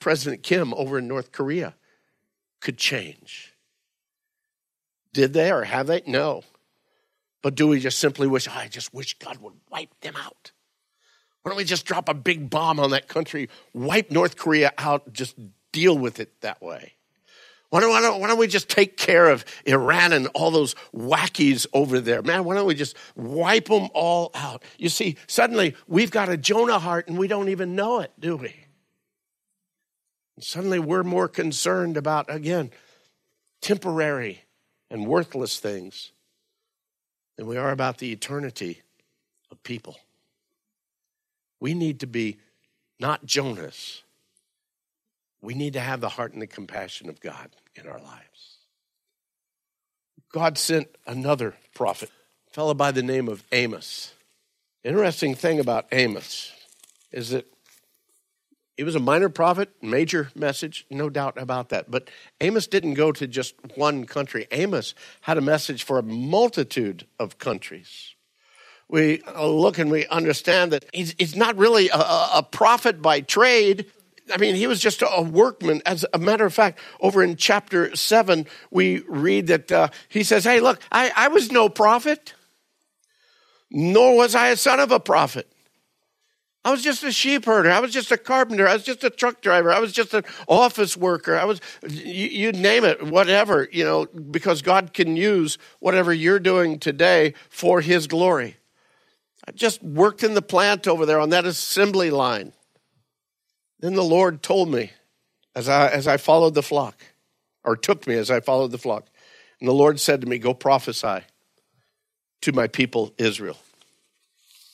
President 0.03 0.43
Kim 0.43 0.75
over 0.75 0.99
in 0.99 1.07
North 1.07 1.31
Korea 1.31 1.77
could 2.61 2.77
change. 2.77 3.55
Did 5.13 5.33
they 5.33 5.53
or 5.53 5.63
have 5.63 5.87
they? 5.87 6.03
No. 6.07 6.43
But 7.41 7.55
do 7.55 7.69
we 7.69 7.79
just 7.79 7.99
simply 7.99 8.27
wish, 8.27 8.49
oh, 8.49 8.53
I 8.53 8.67
just 8.67 8.93
wish 8.93 9.17
God 9.19 9.39
would 9.39 9.55
wipe 9.71 9.99
them 10.01 10.15
out? 10.17 10.51
Why 11.43 11.51
don't 11.51 11.57
we 11.57 11.65
just 11.65 11.87
drop 11.87 12.09
a 12.09 12.15
big 12.15 12.51
bomb 12.51 12.81
on 12.81 12.91
that 12.91 13.07
country, 13.07 13.49
wipe 13.75 14.11
North 14.11 14.37
Korea 14.37 14.73
out, 14.77 15.13
just 15.13 15.37
deal 15.71 15.97
with 15.97 16.19
it 16.19 16.41
that 16.41 16.61
way? 16.61 16.95
Why 17.71 17.81
don't, 17.81 17.91
why, 17.91 18.01
don't, 18.01 18.21
why 18.21 18.27
don't, 18.27 18.39
we 18.39 18.49
just 18.49 18.69
take 18.69 18.97
care 18.97 19.29
of 19.29 19.45
Iran 19.65 20.13
and 20.13 20.27
all 20.35 20.51
those 20.51 20.75
wackies 20.95 21.67
over 21.73 22.01
there? 22.01 22.23
Man, 22.23 22.45
why 22.45 22.55
don't 22.55 22.67
we 22.67 22.75
just 22.75 22.97
wipe 23.15 23.67
them 23.67 23.89
all 23.95 24.31
out? 24.35 24.63
You 24.79 24.89
see, 24.89 25.17
suddenly 25.27 25.77
we've 25.87 26.11
got 26.11 26.29
a 26.29 26.37
Jonah 26.37 26.81
heart 26.81 27.09
and 27.09 27.17
we 27.17 27.29
don't 27.29 27.49
even 27.49 27.77
know 27.77 28.01
it, 28.01 28.13
do 28.19 28.37
we? 28.37 28.55
Suddenly 30.43 30.81
we're 30.81 31.05
more 31.05 31.29
concerned 31.29 31.97
about, 31.97 32.27
again, 32.29 32.71
temporary 33.61 34.43
and 34.91 35.07
worthless 35.07 35.59
things 35.59 36.11
than 37.37 37.47
we 37.47 37.57
are 37.57 37.71
about 37.71 37.99
the 37.99 38.13
eternity 38.13 38.83
of 39.51 39.63
people. 39.63 39.99
We 41.61 41.75
need 41.75 42.01
to 42.01 42.07
be 42.07 42.39
not 42.99 43.25
Jonahs. 43.25 44.03
We 45.41 45.55
need 45.55 45.75
to 45.75 45.81
have 45.81 46.01
the 46.01 46.09
heart 46.09 46.33
and 46.33 46.43
the 46.43 46.47
compassion 46.47 47.09
of 47.09 47.21
God 47.21 47.51
in 47.77 47.87
our 47.87 48.01
lives. 48.01 48.59
God 50.33 50.59
sent 50.59 50.89
another 51.07 51.55
prophet, 51.75 52.11
a 52.49 52.51
fellow 52.51 52.75
by 52.75 52.91
the 52.91 53.03
name 53.03 53.29
of 53.29 53.45
Amos. 53.53 54.13
Interesting 54.83 55.35
thing 55.35 55.61
about 55.61 55.87
Amos 55.93 56.53
is 57.13 57.31
that 57.31 57.47
he 58.83 58.85
was 58.85 58.97
a 58.97 58.99
minor 58.99 59.29
prophet, 59.29 59.71
major 59.81 60.33
message, 60.35 60.87
no 60.91 61.09
doubt 61.09 61.41
about 61.41 61.69
that. 61.69 61.89
But 61.89 62.11
Amos 62.41 62.67
didn't 62.67 62.95
go 62.95 63.12
to 63.12 63.29
just 63.29 63.55
one 63.77 64.07
country. 64.07 64.49
Amos 64.51 64.97
had 65.21 65.39
a 65.39 65.41
message 65.41 65.85
for 65.85 66.01
a 66.01 66.03
multitude 66.03 67.07
of 67.17 67.39
countries. 67.39 68.17
We 68.89 69.23
look 69.39 69.79
and 69.79 69.89
we 69.89 70.09
understand 70.09 70.73
that 70.73 70.85
he's, 70.93 71.15
he's 71.17 71.37
not 71.37 71.57
really 71.57 71.91
a, 71.91 71.97
a 71.97 72.43
prophet 72.51 73.01
by 73.01 73.21
trade, 73.21 73.87
I 74.33 74.37
mean, 74.39 74.57
he 74.57 74.67
was 74.67 74.81
just 74.81 75.01
a 75.09 75.23
workman. 75.23 75.81
As 75.87 76.05
a 76.12 76.19
matter 76.19 76.45
of 76.45 76.53
fact, 76.53 76.81
over 77.01 77.23
in 77.23 77.37
chapter 77.37 77.95
7, 77.95 78.49
we 78.73 79.05
read 79.07 79.47
that 79.47 79.71
uh, 79.71 79.89
he 80.09 80.25
says, 80.25 80.43
Hey, 80.43 80.59
look, 80.59 80.81
I, 80.91 81.12
I 81.15 81.29
was 81.29 81.53
no 81.53 81.69
prophet, 81.69 82.35
nor 83.71 84.17
was 84.17 84.35
I 84.35 84.49
a 84.49 84.57
son 84.57 84.81
of 84.81 84.91
a 84.91 84.99
prophet. 84.99 85.52
I 86.64 86.71
was 86.71 86.83
just 86.83 87.02
a 87.02 87.11
sheep 87.11 87.45
herder. 87.45 87.71
I 87.71 87.81
was 87.81 87.92
just 87.92 88.12
a 88.12 88.16
carpenter. 88.16 88.69
I 88.69 88.75
was 88.75 88.85
just 88.85 89.02
a 89.02 89.11
truck 89.11 89.40
driver. 89.40 89.73
I 89.73 89.81
was 89.81 89.92
just 89.92 90.14
an 90.14 90.25
office 90.47 90.97
worker. 90.97 91.37
I 91.37 91.45
was, 91.45 91.61
you, 91.88 92.28
you 92.28 92.52
name 92.52 92.85
it, 92.85 93.02
whatever, 93.02 93.69
you 93.73 93.85
know, 93.85 94.07
because 94.07 94.62
God 94.62 94.92
can 94.92 95.16
use 95.16 95.59
whatever 95.81 96.12
you're 96.12 96.38
doing 96.38 96.78
today 96.78 97.35
for 97.50 97.81
His 97.81 98.07
glory. 98.07 98.57
I 99.47 99.50
just 99.50 99.83
worked 99.83 100.23
in 100.23 100.35
the 100.35 100.42
plant 100.42 100.87
over 100.87 101.04
there 101.04 101.19
on 101.19 101.31
that 101.31 101.45
assembly 101.45 102.11
line. 102.11 102.52
Then 103.81 103.95
the 103.95 104.04
Lord 104.04 104.40
told 104.42 104.69
me 104.69 104.92
as 105.57 105.69
I, 105.69 105.88
as 105.88 106.07
I 106.07 106.16
followed 106.16 106.54
the 106.54 106.62
flock, 106.62 107.02
or 107.64 107.76
took 107.76 108.07
me 108.07 108.14
as 108.14 108.31
I 108.31 108.38
followed 108.38 108.71
the 108.71 108.78
flock. 108.78 109.07
And 109.59 109.69
the 109.69 109.75
Lord 109.75 109.99
said 109.99 110.21
to 110.21 110.28
me, 110.28 110.38
Go 110.38 110.54
prophesy 110.54 111.23
to 112.42 112.52
my 112.52 112.69
people 112.69 113.12
Israel. 113.19 113.59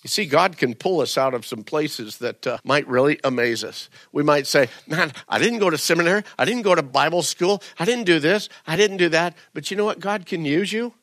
You 0.08 0.24
see, 0.24 0.24
God 0.24 0.56
can 0.56 0.74
pull 0.74 1.02
us 1.02 1.18
out 1.18 1.34
of 1.34 1.44
some 1.44 1.62
places 1.62 2.16
that 2.16 2.46
uh, 2.46 2.56
might 2.64 2.88
really 2.88 3.20
amaze 3.24 3.62
us. 3.62 3.90
We 4.10 4.22
might 4.22 4.46
say, 4.46 4.70
Man, 4.86 5.12
I 5.28 5.38
didn't 5.38 5.58
go 5.58 5.68
to 5.68 5.76
seminary. 5.76 6.22
I 6.38 6.46
didn't 6.46 6.62
go 6.62 6.74
to 6.74 6.82
Bible 6.82 7.20
school. 7.20 7.62
I 7.78 7.84
didn't 7.84 8.04
do 8.04 8.18
this. 8.18 8.48
I 8.66 8.76
didn't 8.76 8.96
do 8.96 9.10
that. 9.10 9.36
But 9.52 9.70
you 9.70 9.76
know 9.76 9.84
what? 9.84 10.00
God 10.00 10.24
can 10.24 10.46
use 10.46 10.72
you 10.72 10.94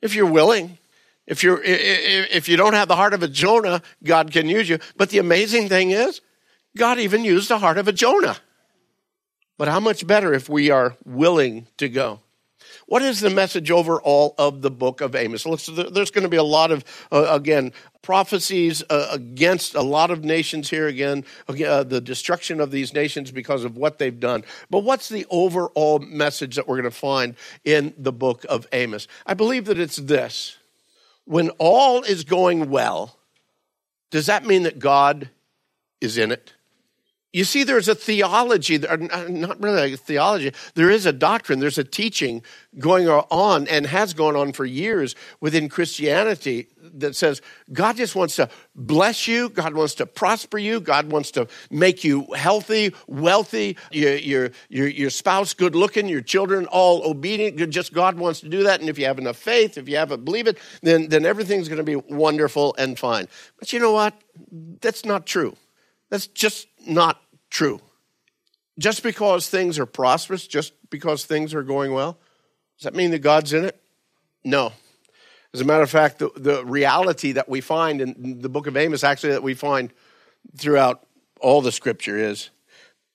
if 0.00 0.16
you're 0.16 0.26
willing. 0.26 0.78
If, 1.24 1.44
you're, 1.44 1.60
if 1.62 2.48
you 2.48 2.56
don't 2.56 2.72
have 2.72 2.88
the 2.88 2.96
heart 2.96 3.14
of 3.14 3.22
a 3.22 3.28
Jonah, 3.28 3.80
God 4.02 4.32
can 4.32 4.48
use 4.48 4.68
you. 4.68 4.80
But 4.96 5.10
the 5.10 5.18
amazing 5.18 5.68
thing 5.68 5.92
is, 5.92 6.20
God 6.76 6.98
even 6.98 7.24
used 7.24 7.48
the 7.48 7.58
heart 7.58 7.78
of 7.78 7.86
a 7.86 7.92
Jonah. 7.92 8.38
But 9.56 9.68
how 9.68 9.78
much 9.78 10.04
better 10.04 10.34
if 10.34 10.48
we 10.48 10.68
are 10.68 10.96
willing 11.04 11.68
to 11.76 11.88
go? 11.88 12.22
What 12.92 13.00
is 13.00 13.20
the 13.20 13.30
message 13.30 13.70
overall 13.70 14.34
of 14.36 14.60
the 14.60 14.70
book 14.70 15.00
of 15.00 15.14
Amos? 15.14 15.44
There's 15.44 16.10
going 16.10 16.24
to 16.24 16.28
be 16.28 16.36
a 16.36 16.42
lot 16.42 16.70
of, 16.70 16.84
uh, 17.10 17.26
again, 17.30 17.72
prophecies 18.02 18.82
uh, 18.90 19.08
against 19.10 19.74
a 19.74 19.80
lot 19.80 20.10
of 20.10 20.24
nations 20.24 20.68
here 20.68 20.88
again, 20.88 21.24
uh, 21.48 21.84
the 21.84 22.02
destruction 22.02 22.60
of 22.60 22.70
these 22.70 22.92
nations 22.92 23.30
because 23.30 23.64
of 23.64 23.78
what 23.78 23.96
they've 23.96 24.20
done. 24.20 24.44
But 24.68 24.80
what's 24.80 25.08
the 25.08 25.24
overall 25.30 26.00
message 26.00 26.56
that 26.56 26.68
we're 26.68 26.82
going 26.82 26.84
to 26.84 26.90
find 26.90 27.34
in 27.64 27.94
the 27.96 28.12
book 28.12 28.44
of 28.46 28.66
Amos? 28.74 29.08
I 29.24 29.32
believe 29.32 29.64
that 29.64 29.78
it's 29.78 29.96
this 29.96 30.58
when 31.24 31.48
all 31.56 32.02
is 32.02 32.24
going 32.24 32.68
well, 32.68 33.16
does 34.10 34.26
that 34.26 34.44
mean 34.44 34.64
that 34.64 34.78
God 34.78 35.30
is 36.02 36.18
in 36.18 36.30
it? 36.30 36.52
You 37.32 37.44
see, 37.44 37.64
there's 37.64 37.88
a 37.88 37.94
theology, 37.94 38.86
uh, 38.86 38.98
uh, 39.10 39.26
not 39.30 39.62
really 39.62 39.94
a 39.94 39.96
theology, 39.96 40.52
there 40.74 40.90
is 40.90 41.06
a 41.06 41.14
doctrine, 41.14 41.60
there's 41.60 41.78
a 41.78 41.84
teaching 41.84 42.42
going 42.78 43.08
on 43.08 43.66
and 43.68 43.86
has 43.86 44.12
gone 44.12 44.36
on 44.36 44.52
for 44.52 44.66
years 44.66 45.14
within 45.40 45.70
Christianity 45.70 46.68
that 46.94 47.16
says 47.16 47.40
God 47.72 47.96
just 47.96 48.14
wants 48.14 48.36
to 48.36 48.50
bless 48.74 49.26
you, 49.26 49.48
God 49.48 49.72
wants 49.72 49.94
to 49.94 50.04
prosper 50.04 50.58
you, 50.58 50.78
God 50.78 51.10
wants 51.10 51.30
to 51.32 51.48
make 51.70 52.04
you 52.04 52.26
healthy, 52.34 52.94
wealthy, 53.06 53.78
your, 53.90 54.16
your, 54.16 54.50
your, 54.68 54.88
your 54.88 55.10
spouse 55.10 55.54
good 55.54 55.74
looking, 55.74 56.08
your 56.08 56.20
children 56.20 56.66
all 56.66 57.02
obedient. 57.10 57.56
Just 57.70 57.94
God 57.94 58.18
wants 58.18 58.40
to 58.40 58.48
do 58.50 58.64
that. 58.64 58.80
And 58.80 58.90
if 58.90 58.98
you 58.98 59.06
have 59.06 59.18
enough 59.18 59.38
faith, 59.38 59.78
if 59.78 59.88
you 59.88 59.96
have 59.96 60.12
it, 60.12 60.22
believe 60.22 60.46
it, 60.46 60.58
then, 60.82 61.08
then 61.08 61.24
everything's 61.24 61.68
going 61.68 61.78
to 61.78 61.84
be 61.84 61.96
wonderful 61.96 62.74
and 62.76 62.98
fine. 62.98 63.26
But 63.58 63.72
you 63.72 63.78
know 63.78 63.92
what? 63.92 64.14
That's 64.82 65.06
not 65.06 65.24
true. 65.24 65.56
That's 66.10 66.26
just 66.26 66.68
not 66.86 67.20
true. 67.50 67.80
Just 68.78 69.02
because 69.02 69.48
things 69.48 69.78
are 69.78 69.86
prosperous, 69.86 70.46
just 70.46 70.72
because 70.90 71.24
things 71.24 71.54
are 71.54 71.62
going 71.62 71.92
well, 71.92 72.18
does 72.78 72.84
that 72.84 72.94
mean 72.94 73.10
that 73.10 73.18
God's 73.18 73.52
in 73.52 73.64
it? 73.64 73.80
No. 74.44 74.72
As 75.54 75.60
a 75.60 75.64
matter 75.64 75.82
of 75.82 75.90
fact, 75.90 76.18
the, 76.18 76.30
the 76.34 76.64
reality 76.64 77.32
that 77.32 77.48
we 77.48 77.60
find 77.60 78.00
in 78.00 78.40
the 78.40 78.48
book 78.48 78.66
of 78.66 78.76
Amos, 78.76 79.04
actually, 79.04 79.32
that 79.32 79.42
we 79.42 79.54
find 79.54 79.92
throughout 80.56 81.06
all 81.40 81.60
the 81.60 81.72
scripture 81.72 82.16
is 82.16 82.50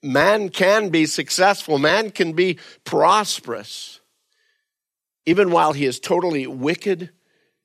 man 0.04 0.50
can 0.50 0.90
be 0.90 1.06
successful, 1.06 1.80
man 1.80 2.12
can 2.12 2.34
be 2.34 2.60
prosperous, 2.84 4.00
even 5.26 5.50
while 5.50 5.74
he 5.74 5.86
is 5.86 6.00
totally 6.00 6.46
wicked 6.46 7.10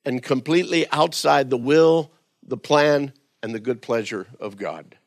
and 0.03 0.23
completely 0.23 0.89
outside 0.91 1.49
the 1.49 1.57
will, 1.57 2.11
the 2.41 2.57
plan, 2.57 3.13
and 3.41 3.53
the 3.53 3.59
good 3.59 3.81
pleasure 3.81 4.27
of 4.39 4.57
God. 4.57 4.97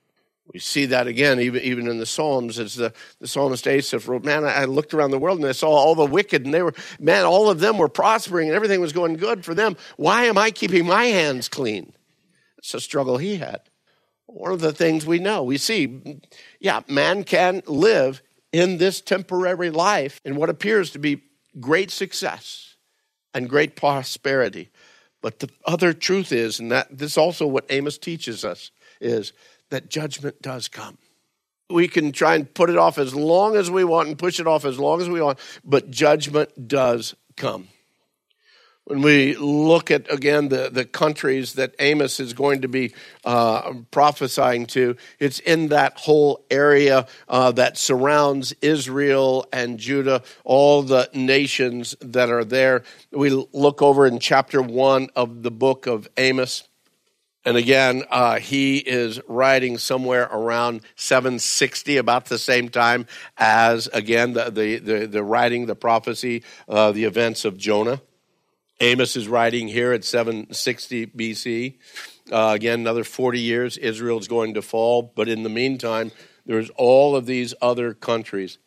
We 0.53 0.61
see 0.61 0.87
that 0.87 1.07
again, 1.07 1.41
even, 1.41 1.63
even 1.63 1.89
in 1.89 1.99
the 1.99 2.07
Psalms, 2.07 2.59
as 2.59 2.77
the, 2.77 2.93
the 3.21 3.27
psalmist 3.27 3.67
Asaph 3.67 4.07
wrote, 4.07 4.25
Man, 4.25 4.45
I 4.45 4.65
looked 4.65 4.95
around 4.95 5.11
the 5.11 5.19
world 5.19 5.39
and 5.39 5.49
I 5.49 5.53
saw 5.53 5.69
all 5.69 5.95
the 5.95 6.07
wicked, 6.07 6.45
and 6.45 6.55
they 6.55 6.63
were, 6.63 6.75
man, 7.01 7.25
all 7.25 7.51
of 7.51 7.59
them 7.59 7.79
were 7.79 7.89
prospering 7.89 8.49
and 8.49 8.55
everything 8.55 8.81
was 8.81 8.93
going 8.93 9.15
good 9.17 9.45
for 9.45 9.55
them. 9.55 9.77
Why 9.97 10.25
am 10.25 10.39
I 10.39 10.51
keeping 10.51 10.87
my 10.87 11.05
hands 11.07 11.49
clean? 11.49 11.93
It's 12.59 12.75
a 12.75 12.81
struggle 12.81 13.19
he 13.19 13.37
had. 13.37 13.61
One 14.27 14.53
of 14.53 14.61
the 14.61 14.73
things 14.73 15.07
we 15.07 15.19
know, 15.19 15.43
we 15.43 15.59
see, 15.59 16.21
yeah, 16.61 16.81
man 16.89 17.25
can 17.25 17.63
live 17.67 18.23
in 18.53 18.79
this 18.79 19.01
temporary 19.01 19.71
life 19.71 20.21
in 20.25 20.37
what 20.37 20.51
appears 20.51 20.91
to 20.91 20.99
be 20.99 21.23
great 21.61 21.91
success 21.91 22.77
and 23.35 23.49
great 23.49 23.77
prosperity. 23.77 24.71
But 25.21 25.41
the 25.41 25.51
other 25.65 25.93
truth 25.93 26.33
is, 26.33 26.61
and 26.61 26.71
that 26.71 26.99
this 26.99 27.13
is 27.13 27.19
also 27.19 27.47
what 27.47 27.67
Amos 27.69 27.99
teaches 27.99 28.45
us, 28.45 28.71
is 29.01 29.33
that 29.71 29.91
judgment 29.91 30.41
does 30.43 30.69
come. 30.69 30.99
We 31.69 31.89
can 31.89 32.13
try 32.13 32.37
and 32.37 32.53
put 32.53 32.71
it 32.71 32.77
off 32.77 32.99
as 32.99 33.15
long 33.15 33.57
as 33.57 33.71
we 33.71 33.85
want 33.85 34.09
and 34.09 34.19
push 34.19 34.39
it 34.39 34.47
off 34.47 34.65
as 34.65 34.79
long 34.79 35.01
as 35.01 35.09
we 35.09 35.21
want, 35.21 35.39
but 35.65 35.91
judgment 35.91 36.69
does 36.69 37.15
come. 37.37 37.69
When 38.85 39.03
we 39.03 39.35
look 39.35 39.91
at, 39.91 40.13
again, 40.13 40.49
the, 40.49 40.71
the 40.71 40.85
countries 40.85 41.55
that 41.55 41.75
Amos 41.81 42.21
is 42.21 42.35
going 42.35 42.63
to 42.63 42.69
be 42.69 42.95
uh, 43.25 43.73
prophesying 43.91 44.67
to, 44.67 44.97
it's 45.19 45.41
in 45.41 45.69
that 45.69 45.99
whole 45.99 46.47
area 46.53 47.09
uh, 47.29 47.51
that 47.53 47.79
surrounds 47.79 48.55
Israel 48.63 49.45
and 49.53 49.81
Judah, 49.81 50.23
all 50.45 50.85
the 50.85 51.11
nations 51.13 51.97
that 52.01 52.31
are 52.31 52.45
there. 52.45 52.85
We 53.11 53.31
look 53.31 53.83
over 53.83 54.07
in 54.07 54.21
chapter 54.21 54.63
one 54.63 55.09
of 55.17 55.43
the 55.43 55.51
book 55.51 55.89
of 55.89 56.07
Amos. 56.17 56.63
And 57.47 57.57
again, 57.57 58.03
uh, 58.11 58.41
he 58.41 58.79
is 58.79 59.21
writing 59.29 59.79
somewhere 59.79 60.25
around 60.33 60.81
760, 60.97 61.97
about 61.97 62.25
the 62.25 62.41
same 62.41 62.69
time 62.69 63.07
as, 63.39 63.87
again, 63.93 64.33
the, 64.33 64.51
the, 64.51 64.79
the, 64.79 65.07
the 65.07 65.23
writing, 65.23 65.67
the 65.67 65.77
prophecy, 65.77 66.43
uh, 66.69 66.91
the 66.91 67.05
events 67.05 67.45
of 67.45 67.57
Jonah. 67.57 68.03
Amos 68.81 69.15
is 69.15 69.29
writing 69.29 69.69
here 69.69 69.93
at 69.93 70.05
760 70.05 71.07
BC. 71.07 71.75
Uh, 72.33 72.51
again, 72.53 72.81
another 72.81 73.05
40 73.05 73.39
years, 73.39 73.79
Israel 73.79 74.19
is 74.19 74.27
going 74.27 74.55
to 74.55 74.61
fall. 74.61 75.13
But 75.15 75.29
in 75.29 75.45
the 75.45 75.49
meantime, 75.49 76.11
there's 76.47 76.71
all 76.71 77.15
of 77.15 77.27
these 77.27 77.55
other 77.63 77.95
countries. 77.95 78.59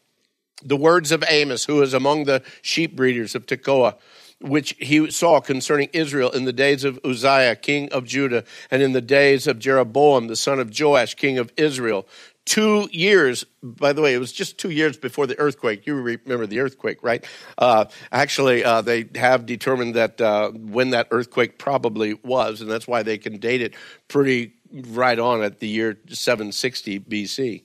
The 0.63 0.77
words 0.77 1.11
of 1.11 1.21
Amos, 1.27 1.65
who 1.65 1.81
is 1.81 1.93
among 1.93 2.23
the 2.23 2.43
sheep 2.61 2.95
breeders 2.95 3.35
of 3.35 3.45
Tekoa, 3.45 3.95
which 4.41 4.75
he 4.79 5.11
saw 5.11 5.41
concerning 5.41 5.89
Israel 5.93 6.31
in 6.31 6.45
the 6.45 6.53
days 6.53 6.83
of 6.83 6.99
Uzziah, 7.03 7.55
king 7.55 7.91
of 7.91 8.05
Judah, 8.05 8.43
and 8.71 8.81
in 8.81 8.93
the 8.93 9.01
days 9.01 9.47
of 9.47 9.59
Jeroboam, 9.59 10.27
the 10.27 10.35
son 10.35 10.59
of 10.59 10.77
Joash, 10.77 11.15
king 11.15 11.37
of 11.37 11.51
Israel. 11.57 12.07
Two 12.45 12.89
years, 12.91 13.45
by 13.61 13.93
the 13.93 14.01
way, 14.01 14.13
it 14.13 14.17
was 14.17 14.31
just 14.31 14.57
two 14.57 14.71
years 14.71 14.97
before 14.97 15.27
the 15.27 15.37
earthquake. 15.37 15.85
You 15.85 15.95
remember 15.95 16.47
the 16.47 16.61
earthquake, 16.61 17.03
right? 17.03 17.23
Uh, 17.57 17.85
actually, 18.11 18.63
uh, 18.63 18.81
they 18.81 19.07
have 19.15 19.45
determined 19.45 19.95
that 19.95 20.19
uh, 20.19 20.49
when 20.51 20.91
that 20.91 21.09
earthquake 21.11 21.59
probably 21.59 22.15
was, 22.23 22.61
and 22.61 22.71
that's 22.71 22.87
why 22.87 23.03
they 23.03 23.17
can 23.17 23.37
date 23.37 23.61
it 23.61 23.75
pretty 24.07 24.53
right 24.71 25.19
on 25.19 25.43
at 25.43 25.59
the 25.59 25.67
year 25.67 25.99
760 26.07 27.01
BC. 27.01 27.63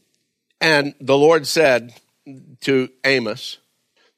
And 0.60 0.94
the 1.00 1.16
Lord 1.16 1.46
said 1.46 1.94
to 2.62 2.88
Amos, 3.04 3.58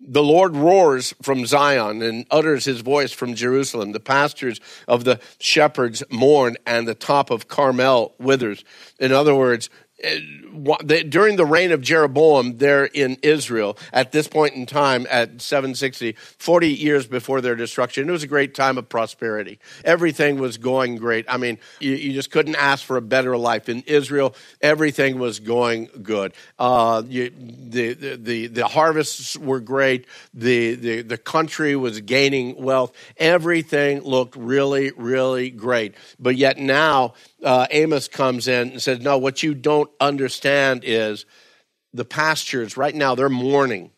the 0.00 0.22
Lord 0.22 0.56
roars 0.56 1.14
from 1.22 1.46
Zion 1.46 2.02
and 2.02 2.26
utters 2.30 2.64
his 2.64 2.80
voice 2.80 3.12
from 3.12 3.34
Jerusalem. 3.34 3.92
The 3.92 4.00
pastures 4.00 4.60
of 4.86 5.04
the 5.04 5.20
shepherds 5.38 6.02
mourn, 6.10 6.56
and 6.66 6.86
the 6.86 6.94
top 6.94 7.30
of 7.30 7.48
Carmel 7.48 8.14
withers. 8.18 8.64
In 8.98 9.12
other 9.12 9.34
words, 9.34 9.70
during 9.98 11.36
the 11.36 11.46
reign 11.46 11.72
of 11.72 11.80
Jeroboam 11.80 12.58
there 12.58 12.84
in 12.84 13.16
Israel, 13.22 13.78
at 13.92 14.12
this 14.12 14.28
point 14.28 14.54
in 14.54 14.66
time, 14.66 15.06
at 15.10 15.40
760, 15.40 16.12
40 16.38 16.68
years 16.68 17.06
before 17.06 17.40
their 17.40 17.54
destruction, 17.54 18.08
it 18.08 18.12
was 18.12 18.22
a 18.22 18.26
great 18.26 18.54
time 18.54 18.76
of 18.76 18.88
prosperity. 18.88 19.58
Everything 19.84 20.38
was 20.38 20.58
going 20.58 20.96
great. 20.96 21.24
I 21.28 21.38
mean, 21.38 21.58
you, 21.80 22.12
just 22.12 22.30
couldn't 22.30 22.56
ask 22.56 22.84
for 22.84 22.96
a 22.96 23.02
better 23.02 23.36
life. 23.38 23.68
In 23.68 23.82
Israel, 23.86 24.34
everything 24.60 25.18
was 25.18 25.40
going 25.40 25.88
good. 26.02 26.34
Uh, 26.58 27.02
you, 27.06 27.30
the, 27.30 27.94
the, 27.94 28.46
the 28.48 28.66
harvests 28.66 29.36
were 29.38 29.60
great. 29.60 30.06
The, 30.34 30.74
the, 30.74 31.02
the 31.02 31.18
country 31.18 31.74
was 31.74 32.00
gaining 32.00 32.62
wealth. 32.62 32.92
Everything 33.16 34.02
looked 34.02 34.36
really, 34.36 34.92
really 34.96 35.50
great. 35.50 35.94
But 36.18 36.36
yet 36.36 36.58
now, 36.58 37.14
uh, 37.42 37.66
Amos 37.70 38.08
comes 38.08 38.48
in 38.48 38.70
and 38.72 38.82
says, 38.82 39.00
No, 39.00 39.18
what 39.18 39.42
you 39.42 39.54
don't 39.54 39.90
understand 40.00 40.82
is 40.84 41.26
the 41.92 42.04
pastures 42.04 42.76
right 42.76 42.94
now, 42.94 43.14
they're 43.14 43.28
mourning. 43.28 43.90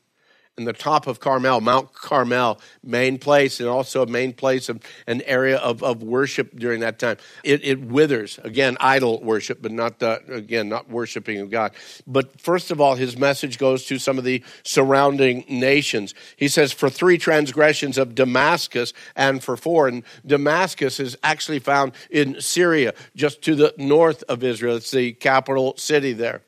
And 0.58 0.66
the 0.66 0.72
top 0.72 1.06
of 1.06 1.20
Carmel, 1.20 1.60
Mount 1.60 1.94
Carmel, 1.94 2.60
main 2.82 3.16
place, 3.16 3.60
and 3.60 3.68
also 3.68 4.02
a 4.02 4.06
main 4.06 4.32
place 4.32 4.68
of 4.68 4.80
an 5.06 5.22
area 5.22 5.56
of, 5.56 5.84
of 5.84 6.02
worship 6.02 6.58
during 6.58 6.80
that 6.80 6.98
time. 6.98 7.16
It, 7.44 7.64
it 7.64 7.80
withers. 7.80 8.40
Again, 8.42 8.76
idol 8.80 9.22
worship, 9.22 9.62
but 9.62 9.70
not, 9.70 10.00
the, 10.00 10.20
again, 10.28 10.68
not 10.68 10.90
worshiping 10.90 11.38
of 11.38 11.50
God. 11.50 11.72
But 12.08 12.40
first 12.40 12.72
of 12.72 12.80
all, 12.80 12.96
his 12.96 13.16
message 13.16 13.56
goes 13.56 13.84
to 13.84 14.00
some 14.00 14.18
of 14.18 14.24
the 14.24 14.42
surrounding 14.64 15.44
nations. 15.48 16.12
He 16.36 16.48
says, 16.48 16.72
for 16.72 16.90
three 16.90 17.18
transgressions 17.18 17.96
of 17.96 18.16
Damascus 18.16 18.92
and 19.14 19.42
for 19.42 19.56
four. 19.56 19.86
And 19.86 20.02
Damascus 20.26 20.98
is 20.98 21.16
actually 21.22 21.60
found 21.60 21.92
in 22.10 22.40
Syria, 22.40 22.94
just 23.14 23.42
to 23.42 23.54
the 23.54 23.74
north 23.78 24.24
of 24.28 24.42
Israel. 24.42 24.76
It's 24.76 24.90
the 24.90 25.12
capital 25.12 25.76
city 25.76 26.12
there 26.12 26.42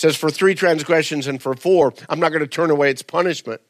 says, 0.00 0.16
For 0.16 0.30
three 0.30 0.54
transgressions 0.54 1.26
and 1.26 1.42
for 1.42 1.54
four, 1.54 1.92
I'm 2.08 2.20
not 2.20 2.30
going 2.30 2.40
to 2.40 2.48
turn 2.48 2.70
away 2.70 2.90
its 2.90 3.02
punishment. 3.02 3.60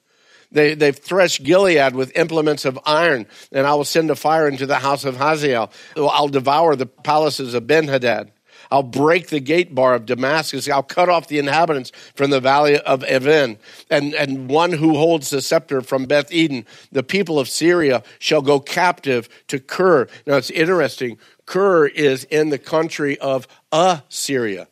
They, 0.53 0.75
they've 0.75 0.97
threshed 0.97 1.43
Gilead 1.43 1.95
with 1.95 2.17
implements 2.17 2.65
of 2.65 2.79
iron, 2.87 3.27
and 3.51 3.67
I 3.67 3.75
will 3.75 3.85
send 3.85 4.11
a 4.11 4.17
fire 4.17 4.47
into 4.49 4.67
the 4.67 4.77
house 4.77 5.05
of 5.05 5.17
Hazael. 5.17 5.73
I'll 5.97 6.29
devour 6.29 6.77
the 6.77 6.87
palaces 6.87 7.55
of 7.55 7.65
Benhadad. 7.65 8.31
I'll 8.71 8.85
break 8.85 9.29
the 9.29 9.41
gate 9.41 9.75
bar 9.75 9.95
of 9.95 10.07
Damascus. 10.07 10.69
I'll 10.69 10.85
cut 10.85 11.09
off 11.09 11.27
the 11.27 11.41
inhabitants 11.41 11.91
from 12.15 12.31
the 12.31 12.41
valley 12.41 12.79
of 12.79 13.03
Aven. 13.03 13.59
And, 13.91 14.15
and 14.15 14.49
one 14.49 14.73
who 14.73 14.95
holds 14.95 15.31
the 15.31 15.43
scepter 15.43 15.81
from 15.81 16.05
Beth 16.05 16.31
Eden, 16.31 16.65
the 16.93 17.03
people 17.03 17.41
of 17.41 17.49
Syria, 17.49 18.05
shall 18.21 18.43
go 18.43 18.61
captive 18.61 19.29
to 19.49 19.59
Kir. 19.59 20.07
Now 20.27 20.37
it's 20.37 20.51
interesting. 20.51 21.19
Kir 21.47 21.87
is 21.87 22.23
in 22.25 22.51
the 22.51 22.59
country 22.59 23.19
of 23.19 23.49
Assyria. 23.73 24.69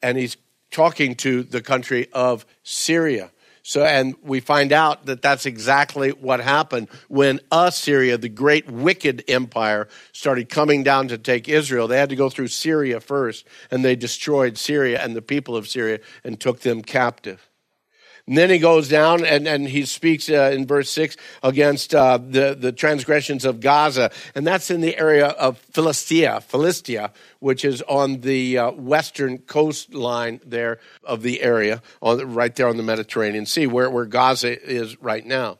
And 0.00 0.18
he's 0.18 0.36
talking 0.72 1.14
to 1.16 1.42
the 1.44 1.60
country 1.60 2.08
of 2.12 2.44
Syria. 2.64 3.30
So, 3.64 3.84
and 3.84 4.16
we 4.22 4.40
find 4.40 4.72
out 4.72 5.06
that 5.06 5.22
that's 5.22 5.46
exactly 5.46 6.10
what 6.10 6.40
happened 6.40 6.88
when 7.08 7.38
uh, 7.52 7.66
Assyria, 7.68 8.18
the 8.18 8.28
great 8.28 8.68
wicked 8.68 9.22
empire, 9.28 9.86
started 10.10 10.48
coming 10.48 10.82
down 10.82 11.06
to 11.08 11.18
take 11.18 11.48
Israel. 11.48 11.86
They 11.86 11.98
had 11.98 12.08
to 12.08 12.16
go 12.16 12.28
through 12.28 12.48
Syria 12.48 12.98
first, 12.98 13.46
and 13.70 13.84
they 13.84 13.94
destroyed 13.94 14.58
Syria 14.58 15.00
and 15.00 15.14
the 15.14 15.22
people 15.22 15.56
of 15.56 15.68
Syria 15.68 16.00
and 16.24 16.40
took 16.40 16.60
them 16.60 16.82
captive. 16.82 17.48
And 18.26 18.38
then 18.38 18.50
he 18.50 18.58
goes 18.58 18.88
down 18.88 19.24
and, 19.24 19.48
and 19.48 19.68
he 19.68 19.84
speaks 19.84 20.30
uh, 20.30 20.52
in 20.54 20.66
verse 20.66 20.90
6 20.90 21.16
against 21.42 21.92
uh, 21.94 22.18
the, 22.18 22.56
the 22.58 22.70
transgressions 22.70 23.44
of 23.44 23.60
Gaza. 23.60 24.12
And 24.34 24.46
that's 24.46 24.70
in 24.70 24.80
the 24.80 24.96
area 24.96 25.26
of 25.26 25.58
Philistia, 25.58 26.40
Philistia, 26.40 27.10
which 27.40 27.64
is 27.64 27.82
on 27.82 28.20
the 28.20 28.58
uh, 28.58 28.70
western 28.70 29.38
coastline 29.38 30.40
there 30.46 30.78
of 31.02 31.22
the 31.22 31.42
area, 31.42 31.82
on, 32.00 32.32
right 32.32 32.54
there 32.54 32.68
on 32.68 32.76
the 32.76 32.84
Mediterranean 32.84 33.44
Sea, 33.44 33.66
where, 33.66 33.90
where 33.90 34.06
Gaza 34.06 34.62
is 34.70 35.00
right 35.02 35.26
now. 35.26 35.58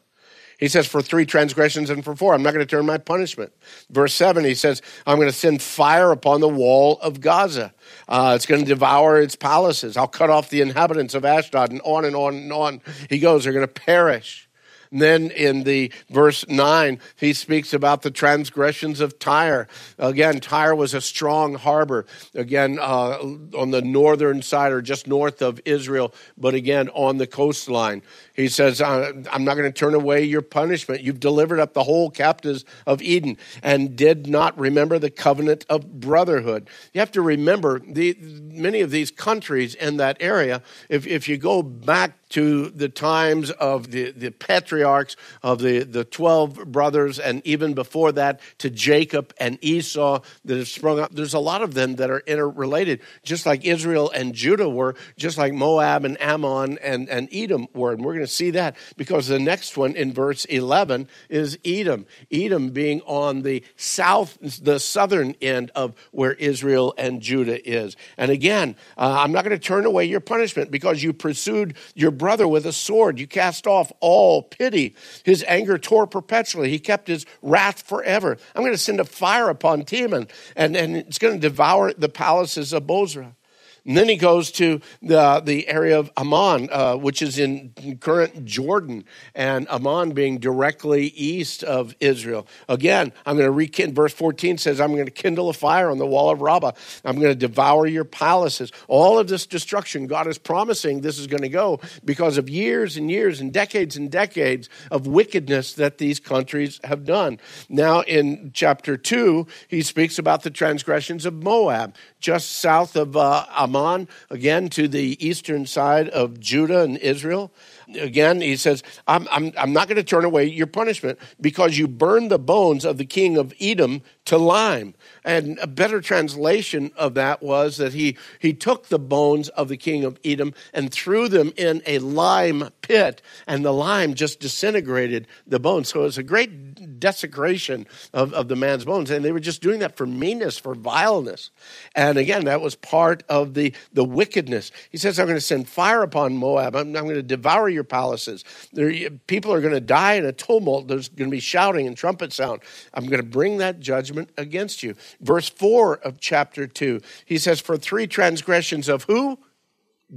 He 0.62 0.68
says, 0.68 0.87
for 0.87 1.03
three 1.03 1.27
transgressions 1.27 1.90
and 1.90 2.05
for 2.05 2.14
four, 2.14 2.35
I'm 2.35 2.42
not 2.44 2.55
going 2.55 2.64
to 2.64 2.70
turn 2.70 2.87
my 2.87 2.96
punishment. 2.96 3.53
Verse 3.90 4.14
7, 4.14 4.44
he 4.44 4.55
says, 4.55 4.81
I'm 5.09 5.16
going 5.16 5.27
to 5.27 5.37
send 5.37 5.61
fire 5.61 6.12
upon 6.12 6.40
the 6.40 6.48
wall 6.48 7.01
of 7.01 7.20
Gaza. 7.20 7.75
Uh, 8.09 8.35
it's 8.37 8.46
going 8.46 8.61
to 8.61 8.66
devour 8.68 9.20
its 9.20 9.35
palaces. 9.35 9.96
I'll 9.96 10.07
cut 10.07 10.31
off 10.31 10.51
the 10.51 10.61
inhabitants 10.61 11.14
of 11.14 11.25
Ashdod, 11.25 11.72
and 11.72 11.81
on 11.83 12.05
and 12.05 12.14
on 12.14 12.37
and 12.37 12.53
on. 12.53 12.81
He 13.11 13.18
goes, 13.18 13.42
they're 13.42 13.53
going 13.53 13.66
to 13.66 13.72
perish. 13.72 14.48
And 14.92 15.00
then 15.00 15.31
in 15.31 15.64
the 15.64 15.90
verse 16.11 16.46
9, 16.46 17.00
he 17.16 17.33
speaks 17.33 17.72
about 17.72 18.02
the 18.02 18.11
transgressions 18.11 19.00
of 19.00 19.18
Tyre. 19.18 19.66
Again, 19.98 20.38
Tyre 20.38 20.74
was 20.74 20.92
a 20.92 21.00
strong 21.00 21.55
harbor, 21.55 22.05
again, 22.35 22.78
uh, 22.78 23.18
on 23.57 23.70
the 23.70 23.81
northern 23.81 24.42
side 24.42 24.70
or 24.70 24.83
just 24.83 25.07
north 25.07 25.40
of 25.40 25.61
Israel, 25.64 26.14
but 26.37 26.55
again, 26.55 26.90
on 26.90 27.16
the 27.16 27.26
coastline. 27.26 28.02
He 28.35 28.48
says, 28.48 28.81
uh, 28.81 29.12
I'm 29.31 29.44
not 29.44 29.57
going 29.57 29.70
to 29.70 29.78
turn 29.78 29.94
away 29.94 30.24
your 30.24 30.42
punishment. 30.42 31.02
You've 31.02 31.20
delivered 31.20 31.59
up 31.59 31.72
the 31.72 31.85
whole 31.85 32.11
captives 32.11 32.64
of 32.87 33.00
Eden 33.00 33.38
and 33.62 33.96
did 33.96 34.26
not 34.26 34.59
remember 34.59 34.98
the 34.98 35.11
covenant 35.11 35.64
of 35.70 36.00
brotherhood. 36.00 36.68
You 36.92 37.00
have 37.00 37.12
to 37.12 37.22
remember 37.22 37.78
the, 37.78 38.16
many 38.20 38.83
of 38.83 38.90
these 38.90 39.11
countries 39.11 39.74
in 39.74 39.96
that 39.96 40.18
area, 40.20 40.62
if, 40.90 41.07
if 41.07 41.28
you 41.28 41.38
go 41.38 41.62
back 41.62 42.22
to 42.33 42.71
the 42.71 42.88
times 42.88 43.51
of 43.51 43.90
the, 43.90 44.11
the 44.11 44.31
patriarchs 44.31 45.16
of 45.42 45.61
the, 45.61 45.85
the 45.85 46.05
12 46.05 46.73
brothers, 46.73 47.18
and 47.18 47.47
even 47.47 47.75
before 47.75 48.12
that 48.12 48.40
to 48.59 48.71
Jacob 48.71 49.35
and 49.38 49.59
Esau 49.61 50.21
that 50.45 50.57
have 50.57 50.68
sprung 50.68 50.99
up. 50.99 51.12
There's 51.14 51.35
a 51.35 51.38
lot 51.38 51.62
of 51.62 51.75
them 51.75 51.97
that 51.97 52.11
are 52.11 52.21
interrelated, 52.21 53.01
just 53.23 53.45
like 53.45 53.64
Israel 53.64 54.11
and 54.11 54.35
Judah 54.35 54.68
were, 54.68 54.95
just 55.16 55.37
like 55.37 55.53
Moab 55.53 56.05
and 56.05 56.21
Ammon 56.21 56.79
and, 56.79 57.09
and 57.09 57.29
Edom 57.33 57.68
were. 57.75 57.92
And 57.92 58.05
we're 58.05 58.14
going 58.14 58.25
to 58.25 58.33
see 58.33 58.51
that 58.53 58.77
because 58.97 59.27
the 59.27 59.38
next 59.38 59.77
one 59.77 59.95
in 59.95 60.12
verse 60.12 60.45
11 60.47 61.09
is 61.29 61.59
Edom. 61.64 62.07
Edom 62.31 62.71
being 62.71 63.03
on 63.03 63.42
the 63.42 63.62
south, 63.77 64.38
the 64.40 64.81
southern 64.81 65.35
end 65.42 65.71
of 65.75 65.95
where 66.12 66.33
Israel 66.33 66.95
and 66.97 67.21
Judah 67.21 67.68
is. 67.68 67.97
And 68.16 68.31
again, 68.31 68.77
uh, 68.97 69.16
I'm 69.18 69.33
not 69.33 69.45
going 69.45 69.59
to 69.59 69.64
turn 69.64 69.85
away 69.85 70.07
your 70.07 70.21
punishment 70.21 70.71
because 70.71 71.03
you 71.03 71.12
pursued 71.12 71.77
your 71.95 72.11
brother 72.23 72.47
with 72.47 72.65
a 72.67 72.73
sword. 72.73 73.19
You 73.19 73.27
cast 73.27 73.67
off 73.67 73.91
all 73.99 74.45
pity. 74.45 74.95
His 75.25 75.45
anger 75.49 75.77
tore 75.77 76.07
perpetually. 76.07 76.71
He 76.71 76.79
kept 76.79 77.09
his 77.09 77.27
wrath 77.43 77.83
forever. 77.83 78.39
I'm 78.55 78.63
going 78.63 78.71
to 78.71 78.79
send 78.79 79.01
a 79.01 79.05
fire 79.05 79.49
upon 79.49 79.83
Teman, 79.83 80.31
and, 80.55 80.77
and 80.77 80.97
it's 80.97 81.19
going 81.19 81.35
to 81.35 81.41
devour 81.41 81.93
the 81.93 82.09
palaces 82.09 82.73
of 82.73 82.87
Bozrah. 82.87 83.35
And 83.85 83.97
then 83.97 84.09
he 84.09 84.16
goes 84.16 84.53
to 84.53 84.81
the, 85.01 85.42
the 85.45 85.66
area 85.68 85.99
of 85.99 86.11
Ammon, 86.16 86.68
uh, 86.71 86.97
which 86.97 87.21
is 87.21 87.38
in 87.38 87.73
current 88.01 88.45
Jordan, 88.45 89.05
and 89.35 89.66
Ammon 89.68 90.12
being 90.12 90.38
directly 90.38 91.07
east 91.07 91.64
of 91.64 91.95
Israel. 91.99 92.47
Again, 92.68 93.12
I'm 93.27 93.37
going 93.37 93.47
to 93.47 93.53
rekindle, 93.53 93.95
verse 93.95 94.12
14 94.12 94.59
says, 94.59 94.81
I'm 94.81 94.92
going 94.92 95.07
to 95.07 95.11
kindle 95.11 95.49
a 95.49 95.53
fire 95.53 95.90
on 95.90 95.99
the 95.99 96.07
wall 96.07 96.31
of 96.31 96.42
Rabbah. 96.42 96.73
I'm 97.05 97.16
going 97.16 97.33
to 97.33 97.35
devour 97.35 97.87
your 97.87 98.05
palaces. 98.05 98.71
All 98.87 99.18
of 99.18 99.27
this 99.27 99.47
destruction, 99.47 100.07
God 100.07 100.29
is 100.29 100.38
promising 100.38 101.01
this 101.01 101.18
is 101.18 101.27
going 101.27 101.42
to 101.42 101.49
go 101.49 101.81
because 102.05 102.38
of 102.38 102.49
years 102.49 102.97
and 102.97 103.11
years 103.11 103.40
and 103.40 103.53
decades 103.53 103.97
and 103.97 104.11
decades 104.11 104.68
of 104.90 105.07
wickedness 105.07 105.75
that 105.75 105.99
these 105.99 106.21
countries 106.21 106.81
have 106.85 107.05
done. 107.05 107.40
Now, 107.68 108.03
in 108.03 108.53
chapter 108.55 108.97
2, 108.97 109.47
he 109.66 109.83
speaks 109.83 110.18
about 110.18 110.42
the 110.42 110.51
transgressions 110.51 111.27
of 111.27 111.35
Moab, 111.35 111.97
just 112.21 112.51
south 112.51 112.95
of 112.95 113.16
uh, 113.16 113.47
Ammon, 113.75 114.09
again 114.29 114.69
to 114.71 114.87
the 114.87 115.17
eastern 115.25 115.67
side 115.67 116.09
of 116.11 116.39
Judah 116.39 116.83
and 116.83 116.99
Israel. 116.99 117.53
Again, 117.96 118.40
he 118.40 118.57
says, 118.57 118.83
I'm, 119.07 119.26
I'm, 119.31 119.52
I'm 119.57 119.72
not 119.72 119.88
going 119.88 119.96
to 119.96 120.02
turn 120.02 120.24
away 120.24 120.46
your 120.46 120.66
punishment 120.66 121.18
because 121.40 121.78
you 121.78 121.88
burned 121.88 122.31
the 122.31 122.38
bones 122.38 122.85
of 122.85 122.98
the 122.98 123.05
king 123.05 123.37
of 123.37 123.52
Edom 123.61 124.02
to 124.26 124.38
lime. 124.38 124.94
And 125.24 125.59
a 125.61 125.66
better 125.66 126.00
translation 126.00 126.92
of 126.96 127.14
that 127.14 127.42
was 127.42 127.76
that 127.76 127.92
he, 127.92 128.16
he 128.38 128.52
took 128.52 128.88
the 128.88 128.98
bones 128.98 129.48
of 129.50 129.68
the 129.68 129.76
king 129.76 130.05
of 130.05 130.18
Edom 130.24 130.55
and 130.72 130.92
threw 130.92 131.28
them 131.28 131.52
in 131.57 131.83
a 131.87 131.98
lime 131.98 132.70
pit, 132.83 133.22
and 133.46 133.64
the 133.64 133.72
lime 133.72 134.14
just 134.14 134.40
disintegrated 134.40 135.26
the 135.46 135.61
bones. 135.61 135.88
So 135.88 136.00
it 136.00 136.05
was 136.05 136.18
a 136.18 136.22
great 136.22 136.98
desecration 137.00 137.87
of, 138.12 138.33
of 138.33 138.48
the 138.48 138.57
man's 138.57 138.85
bones. 138.85 139.11
And 139.11 139.24
they 139.24 139.33
were 139.33 139.40
just 139.40 139.62
doing 139.62 139.81
that 139.81 139.96
for 139.96 140.07
meanness, 140.07 140.59
for 140.59 140.74
vileness. 140.74 141.50
And 141.94 142.18
again, 142.18 142.44
that 142.44 142.61
was 142.61 142.74
part 142.74 143.22
of 143.28 143.55
the, 143.55 143.74
the 143.92 144.05
wickedness. 144.05 144.70
He 144.90 144.98
says, 144.98 145.18
I'm 145.18 145.26
going 145.26 145.37
to 145.37 145.40
send 145.40 145.68
fire 145.68 146.02
upon 146.02 146.37
Moab, 146.37 146.74
I'm, 146.76 146.94
I'm 146.96 147.05
going 147.05 147.14
to 147.14 147.22
devour 147.22 147.68
your 147.68 147.82
palaces. 147.85 148.45
There, 148.73 149.11
people 149.27 149.53
are 149.53 149.61
going 149.61 149.75
to 149.75 149.81
die 149.81 150.14
in 150.14 150.25
a 150.25 150.33
tumult. 150.33 150.88
There's 150.88 151.09
going 151.09 151.31
to 151.31 151.35
be 151.35 151.40
shouting 151.40 151.87
and 151.87 151.97
trumpet 151.97 152.33
sound. 152.33 152.62
I'm 152.95 153.07
going 153.07 153.21
to 153.21 153.29
bring 153.29 153.59
that 153.59 153.81
judgment 153.81 154.31
against 154.37 154.83
you. 154.83 154.95
Verse 155.21 155.49
4 155.49 155.97
of 155.99 156.21
chapter 156.21 156.66
2, 156.66 157.01
he 157.25 157.38
says, 157.38 157.61
For 157.61 157.77
three 157.77 158.07
transgressions 158.07 158.88
of 158.88 159.05
who? 159.05 159.38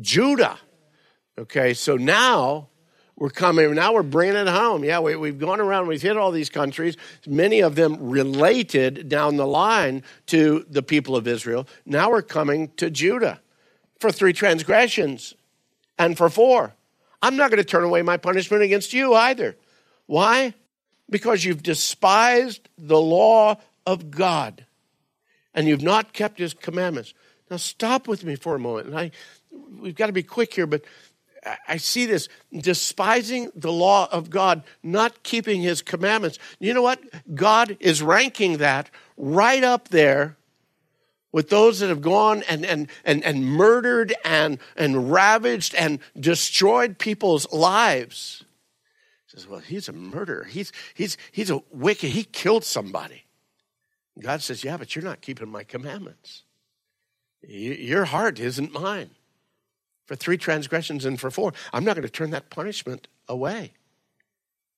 Judah. 0.01 0.59
Okay, 1.37 1.73
so 1.73 1.97
now 1.97 2.69
we're 3.17 3.29
coming, 3.29 3.73
now 3.73 3.93
we're 3.93 4.03
bringing 4.03 4.35
it 4.35 4.47
home. 4.47 4.83
Yeah, 4.83 4.99
we, 4.99 5.15
we've 5.15 5.39
gone 5.39 5.61
around, 5.61 5.87
we've 5.87 6.01
hit 6.01 6.17
all 6.17 6.31
these 6.31 6.49
countries, 6.49 6.97
many 7.25 7.61
of 7.61 7.75
them 7.75 7.97
related 7.99 9.07
down 9.07 9.37
the 9.37 9.47
line 9.47 10.03
to 10.27 10.65
the 10.69 10.83
people 10.83 11.15
of 11.15 11.27
Israel. 11.27 11.67
Now 11.85 12.11
we're 12.11 12.21
coming 12.21 12.71
to 12.77 12.89
Judah 12.89 13.41
for 13.99 14.11
three 14.11 14.33
transgressions 14.33 15.33
and 15.97 16.17
for 16.17 16.29
four. 16.29 16.73
I'm 17.25 17.37
not 17.37 17.49
going 17.49 17.57
to 17.57 17.67
turn 17.67 17.83
away 17.83 18.03
my 18.03 18.17
punishment 18.17 18.61
against 18.61 18.93
you 18.93 19.15
either. 19.15 19.55
Why? 20.05 20.53
Because 21.09 21.43
you've 21.43 21.63
despised 21.63 22.69
the 22.77 23.01
law 23.01 23.57
of 23.83 24.11
God 24.11 24.63
and 25.51 25.67
you've 25.67 25.81
not 25.81 26.13
kept 26.13 26.37
his 26.37 26.53
commandments. 26.53 27.15
Now 27.49 27.57
stop 27.57 28.07
with 28.07 28.23
me 28.23 28.35
for 28.35 28.53
a 28.53 28.59
moment. 28.59 28.89
And 28.89 28.99
I 28.99 29.11
we've 29.79 29.95
got 29.95 30.05
to 30.05 30.13
be 30.13 30.21
quick 30.21 30.53
here, 30.53 30.67
but 30.67 30.83
I 31.67 31.77
see 31.77 32.05
this 32.05 32.29
despising 32.55 33.49
the 33.55 33.71
law 33.71 34.07
of 34.11 34.29
God, 34.29 34.61
not 34.83 35.23
keeping 35.23 35.63
his 35.63 35.81
commandments. 35.81 36.37
You 36.59 36.75
know 36.75 36.83
what? 36.83 36.99
God 37.33 37.75
is 37.79 38.03
ranking 38.03 38.57
that 38.57 38.91
right 39.17 39.63
up 39.63 39.89
there 39.89 40.37
with 41.35 41.49
those 41.49 41.79
that 41.79 41.89
have 41.89 42.01
gone 42.01 42.43
and, 42.47 42.65
and, 42.65 42.87
and, 43.03 43.21
and 43.25 43.45
murdered 43.45 44.13
and, 44.23 44.57
and 44.77 45.11
ravaged 45.11 45.75
and 45.75 45.99
destroyed 46.17 46.97
people's 46.97 47.51
lives. 47.51 48.45
He 49.27 49.31
says, 49.37 49.45
Well, 49.45 49.59
he's 49.59 49.89
a 49.89 49.91
murderer. 49.91 50.45
He's, 50.45 50.71
he's, 50.93 51.17
he's 51.33 51.49
a 51.49 51.61
wicked. 51.73 52.11
He 52.11 52.23
killed 52.23 52.63
somebody. 52.63 53.25
God 54.17 54.43
says, 54.43 54.63
Yeah, 54.63 54.77
but 54.77 54.95
you're 54.95 55.03
not 55.03 55.19
keeping 55.19 55.49
my 55.49 55.65
commandments. 55.65 56.43
Your 57.41 58.05
heart 58.05 58.39
isn't 58.39 58.71
mine. 58.71 59.09
For 60.05 60.15
three 60.15 60.37
transgressions 60.37 61.03
and 61.03 61.19
for 61.19 61.29
four, 61.29 61.51
I'm 61.73 61.83
not 61.83 61.97
going 61.97 62.07
to 62.07 62.09
turn 62.09 62.29
that 62.29 62.49
punishment 62.49 63.09
away. 63.27 63.73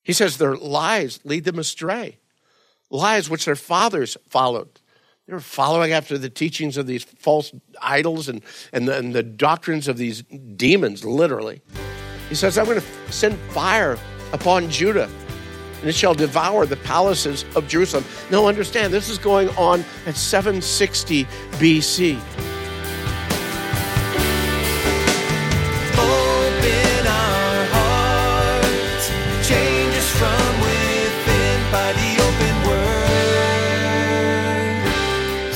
He 0.02 0.14
says 0.14 0.38
their 0.38 0.56
lies 0.56 1.20
lead 1.24 1.44
them 1.44 1.60
astray, 1.60 2.18
lies 2.90 3.30
which 3.30 3.46
their 3.46 3.56
fathers 3.56 4.18
followed. 4.28 4.80
They 5.28 5.34
were 5.34 5.42
following 5.42 5.92
after 5.92 6.18
the 6.18 6.30
teachings 6.30 6.78
of 6.78 6.88
these 6.88 7.04
false 7.04 7.52
idols 7.82 8.30
and, 8.30 8.42
and, 8.72 8.88
the, 8.88 8.98
and 8.98 9.14
the 9.14 9.24
doctrines 9.24 9.90
of 9.90 9.98
these 9.98 10.24
demons, 10.56 11.04
literally. 11.04 11.62
He 12.30 12.36
says, 12.36 12.58
I'm 12.58 12.66
going 12.66 12.80
to 12.80 13.12
send 13.12 13.38
fire 13.52 13.98
upon 14.32 14.70
Judah 14.70 15.10
and 15.80 15.90
it 15.90 15.96
shall 15.96 16.14
devour 16.14 16.66
the 16.66 16.78
palaces 16.78 17.46
of 17.56 17.68
Jerusalem. 17.68 18.04
Now, 18.32 18.48
understand, 18.48 18.94
this 18.94 19.10
is 19.10 19.18
going 19.18 19.50
on 19.50 19.84
at 20.06 20.16
760 20.16 21.26
BC. 21.26 22.47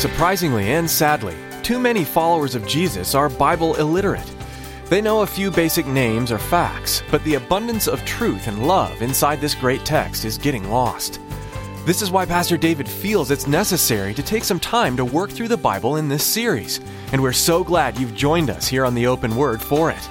Surprisingly 0.02 0.72
and 0.72 0.90
sadly, 0.90 1.36
too 1.62 1.78
many 1.78 2.04
followers 2.04 2.56
of 2.56 2.66
Jesus 2.66 3.14
are 3.14 3.30
Bible 3.30 3.76
illiterate. 3.76 4.36
They 4.90 5.00
know 5.00 5.22
a 5.22 5.28
few 5.28 5.52
basic 5.52 5.86
names 5.86 6.32
or 6.32 6.40
facts, 6.40 7.04
but 7.12 7.24
the 7.24 7.36
abundance 7.36 7.88
of 7.88 8.04
truth 8.04 8.48
and 8.48 8.66
love 8.66 9.04
inside 9.04 9.40
this 9.40 9.54
great 9.54 9.86
text 9.86 10.26
is 10.26 10.40
getting 10.40 10.68
lost. 10.72 11.20
This 11.86 12.02
is 12.02 12.10
why 12.10 12.26
Pastor 12.26 12.58
David 12.58 12.90
feels 12.90 13.30
it's 13.30 13.46
necessary 13.46 14.16
to 14.16 14.24
take 14.24 14.44
some 14.44 14.60
time 14.60 14.98
to 14.98 15.06
work 15.06 15.30
through 15.30 15.50
the 15.50 15.56
Bible 15.56 15.98
in 15.98 16.10
this 16.10 16.24
series, 16.24 16.80
and 17.12 17.22
we're 17.22 17.32
so 17.32 17.64
glad 17.64 17.96
you've 18.00 18.16
joined 18.16 18.50
us 18.50 18.68
here 18.68 18.86
on 18.86 18.96
the 18.96 19.06
Open 19.06 19.36
Word 19.36 19.62
for 19.62 19.92
it. 19.92 20.10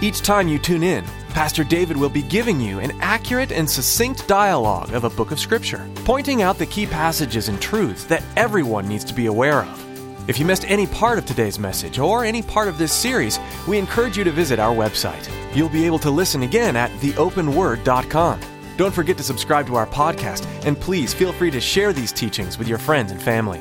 Each 0.00 0.22
time 0.22 0.48
you 0.48 0.58
tune 0.58 0.82
in, 0.82 1.04
Pastor 1.32 1.64
David 1.64 1.96
will 1.96 2.10
be 2.10 2.20
giving 2.20 2.60
you 2.60 2.78
an 2.78 2.92
accurate 3.00 3.52
and 3.52 3.68
succinct 3.68 4.28
dialogue 4.28 4.92
of 4.92 5.04
a 5.04 5.10
book 5.10 5.30
of 5.30 5.40
Scripture, 5.40 5.88
pointing 6.04 6.42
out 6.42 6.58
the 6.58 6.66
key 6.66 6.84
passages 6.84 7.48
and 7.48 7.60
truths 7.60 8.04
that 8.04 8.22
everyone 8.36 8.86
needs 8.86 9.02
to 9.04 9.14
be 9.14 9.26
aware 9.26 9.62
of. 9.62 10.28
If 10.28 10.38
you 10.38 10.44
missed 10.44 10.70
any 10.70 10.86
part 10.86 11.18
of 11.18 11.24
today's 11.24 11.58
message 11.58 11.98
or 11.98 12.24
any 12.24 12.42
part 12.42 12.68
of 12.68 12.76
this 12.76 12.92
series, 12.92 13.38
we 13.66 13.78
encourage 13.78 14.18
you 14.18 14.24
to 14.24 14.30
visit 14.30 14.58
our 14.58 14.74
website. 14.74 15.26
You'll 15.56 15.70
be 15.70 15.86
able 15.86 15.98
to 16.00 16.10
listen 16.10 16.42
again 16.42 16.76
at 16.76 16.90
theopenword.com. 17.00 18.40
Don't 18.76 18.94
forget 18.94 19.16
to 19.16 19.22
subscribe 19.22 19.66
to 19.68 19.74
our 19.76 19.86
podcast, 19.86 20.46
and 20.66 20.78
please 20.78 21.14
feel 21.14 21.32
free 21.32 21.50
to 21.50 21.60
share 21.60 21.94
these 21.94 22.12
teachings 22.12 22.58
with 22.58 22.68
your 22.68 22.78
friends 22.78 23.10
and 23.10 23.20
family. 23.20 23.60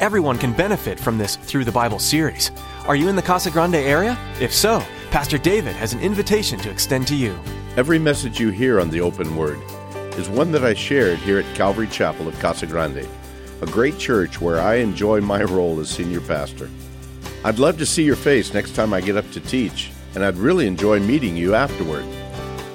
Everyone 0.00 0.38
can 0.38 0.52
benefit 0.54 0.98
from 0.98 1.18
this 1.18 1.36
Through 1.36 1.64
the 1.64 1.72
Bible 1.72 1.98
series. 1.98 2.50
Are 2.86 2.96
you 2.96 3.08
in 3.08 3.16
the 3.16 3.22
Casa 3.22 3.50
Grande 3.50 3.76
area? 3.76 4.18
If 4.40 4.52
so, 4.52 4.82
Pastor 5.14 5.38
David 5.38 5.76
has 5.76 5.92
an 5.92 6.00
invitation 6.00 6.58
to 6.58 6.70
extend 6.70 7.06
to 7.06 7.14
you. 7.14 7.38
Every 7.76 8.00
message 8.00 8.40
you 8.40 8.50
hear 8.50 8.80
on 8.80 8.90
the 8.90 9.00
open 9.00 9.36
word 9.36 9.60
is 10.18 10.28
one 10.28 10.50
that 10.50 10.64
I 10.64 10.74
shared 10.74 11.20
here 11.20 11.38
at 11.38 11.54
Calvary 11.54 11.86
Chapel 11.86 12.26
of 12.26 12.36
Casa 12.40 12.66
Grande, 12.66 13.08
a 13.62 13.66
great 13.66 13.96
church 13.96 14.40
where 14.40 14.60
I 14.60 14.78
enjoy 14.78 15.20
my 15.20 15.44
role 15.44 15.78
as 15.78 15.88
senior 15.88 16.20
pastor. 16.20 16.68
I'd 17.44 17.60
love 17.60 17.78
to 17.78 17.86
see 17.86 18.02
your 18.02 18.16
face 18.16 18.52
next 18.52 18.74
time 18.74 18.92
I 18.92 19.00
get 19.00 19.16
up 19.16 19.30
to 19.30 19.40
teach, 19.40 19.92
and 20.16 20.24
I'd 20.24 20.36
really 20.36 20.66
enjoy 20.66 20.98
meeting 20.98 21.36
you 21.36 21.54
afterward. 21.54 22.04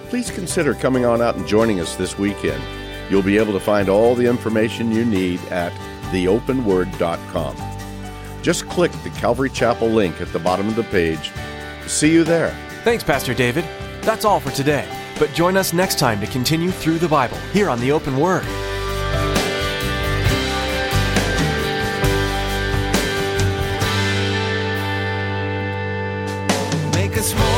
Please 0.07 0.31
consider 0.31 0.73
coming 0.75 1.03
on 1.03 1.21
out 1.21 1.35
and 1.35 1.45
joining 1.45 1.81
us 1.81 1.97
this 1.97 2.17
weekend. 2.17 2.63
You'll 3.09 3.21
be 3.21 3.37
able 3.37 3.51
to 3.51 3.59
find 3.59 3.89
all 3.89 4.15
the 4.15 4.27
information 4.27 4.93
you 4.93 5.03
need 5.03 5.41
at 5.47 5.73
theopenword.com. 6.13 7.57
Just 8.41 8.69
click 8.69 8.93
the 9.03 9.09
Calvary 9.09 9.49
Chapel 9.49 9.89
link 9.89 10.21
at 10.21 10.31
the 10.31 10.39
bottom 10.39 10.69
of 10.69 10.77
the 10.77 10.83
page. 10.83 11.33
See 11.89 12.13
you 12.13 12.23
there. 12.23 12.51
Thanks, 12.83 13.03
Pastor 13.03 13.33
David. 13.33 13.65
That's 14.01 14.23
all 14.23 14.39
for 14.39 14.51
today. 14.51 14.87
But 15.17 15.33
join 15.33 15.57
us 15.57 15.73
next 15.73 15.97
time 15.97 16.21
to 16.21 16.27
continue 16.27 16.69
through 16.69 16.99
the 16.99 17.07
Bible 17.07 17.35
here 17.51 17.67
on 17.67 17.81
the 17.81 17.91
Open 17.91 18.17
Word. 18.17 18.45
Make 26.93 27.17
us 27.17 27.33
more 27.33 27.48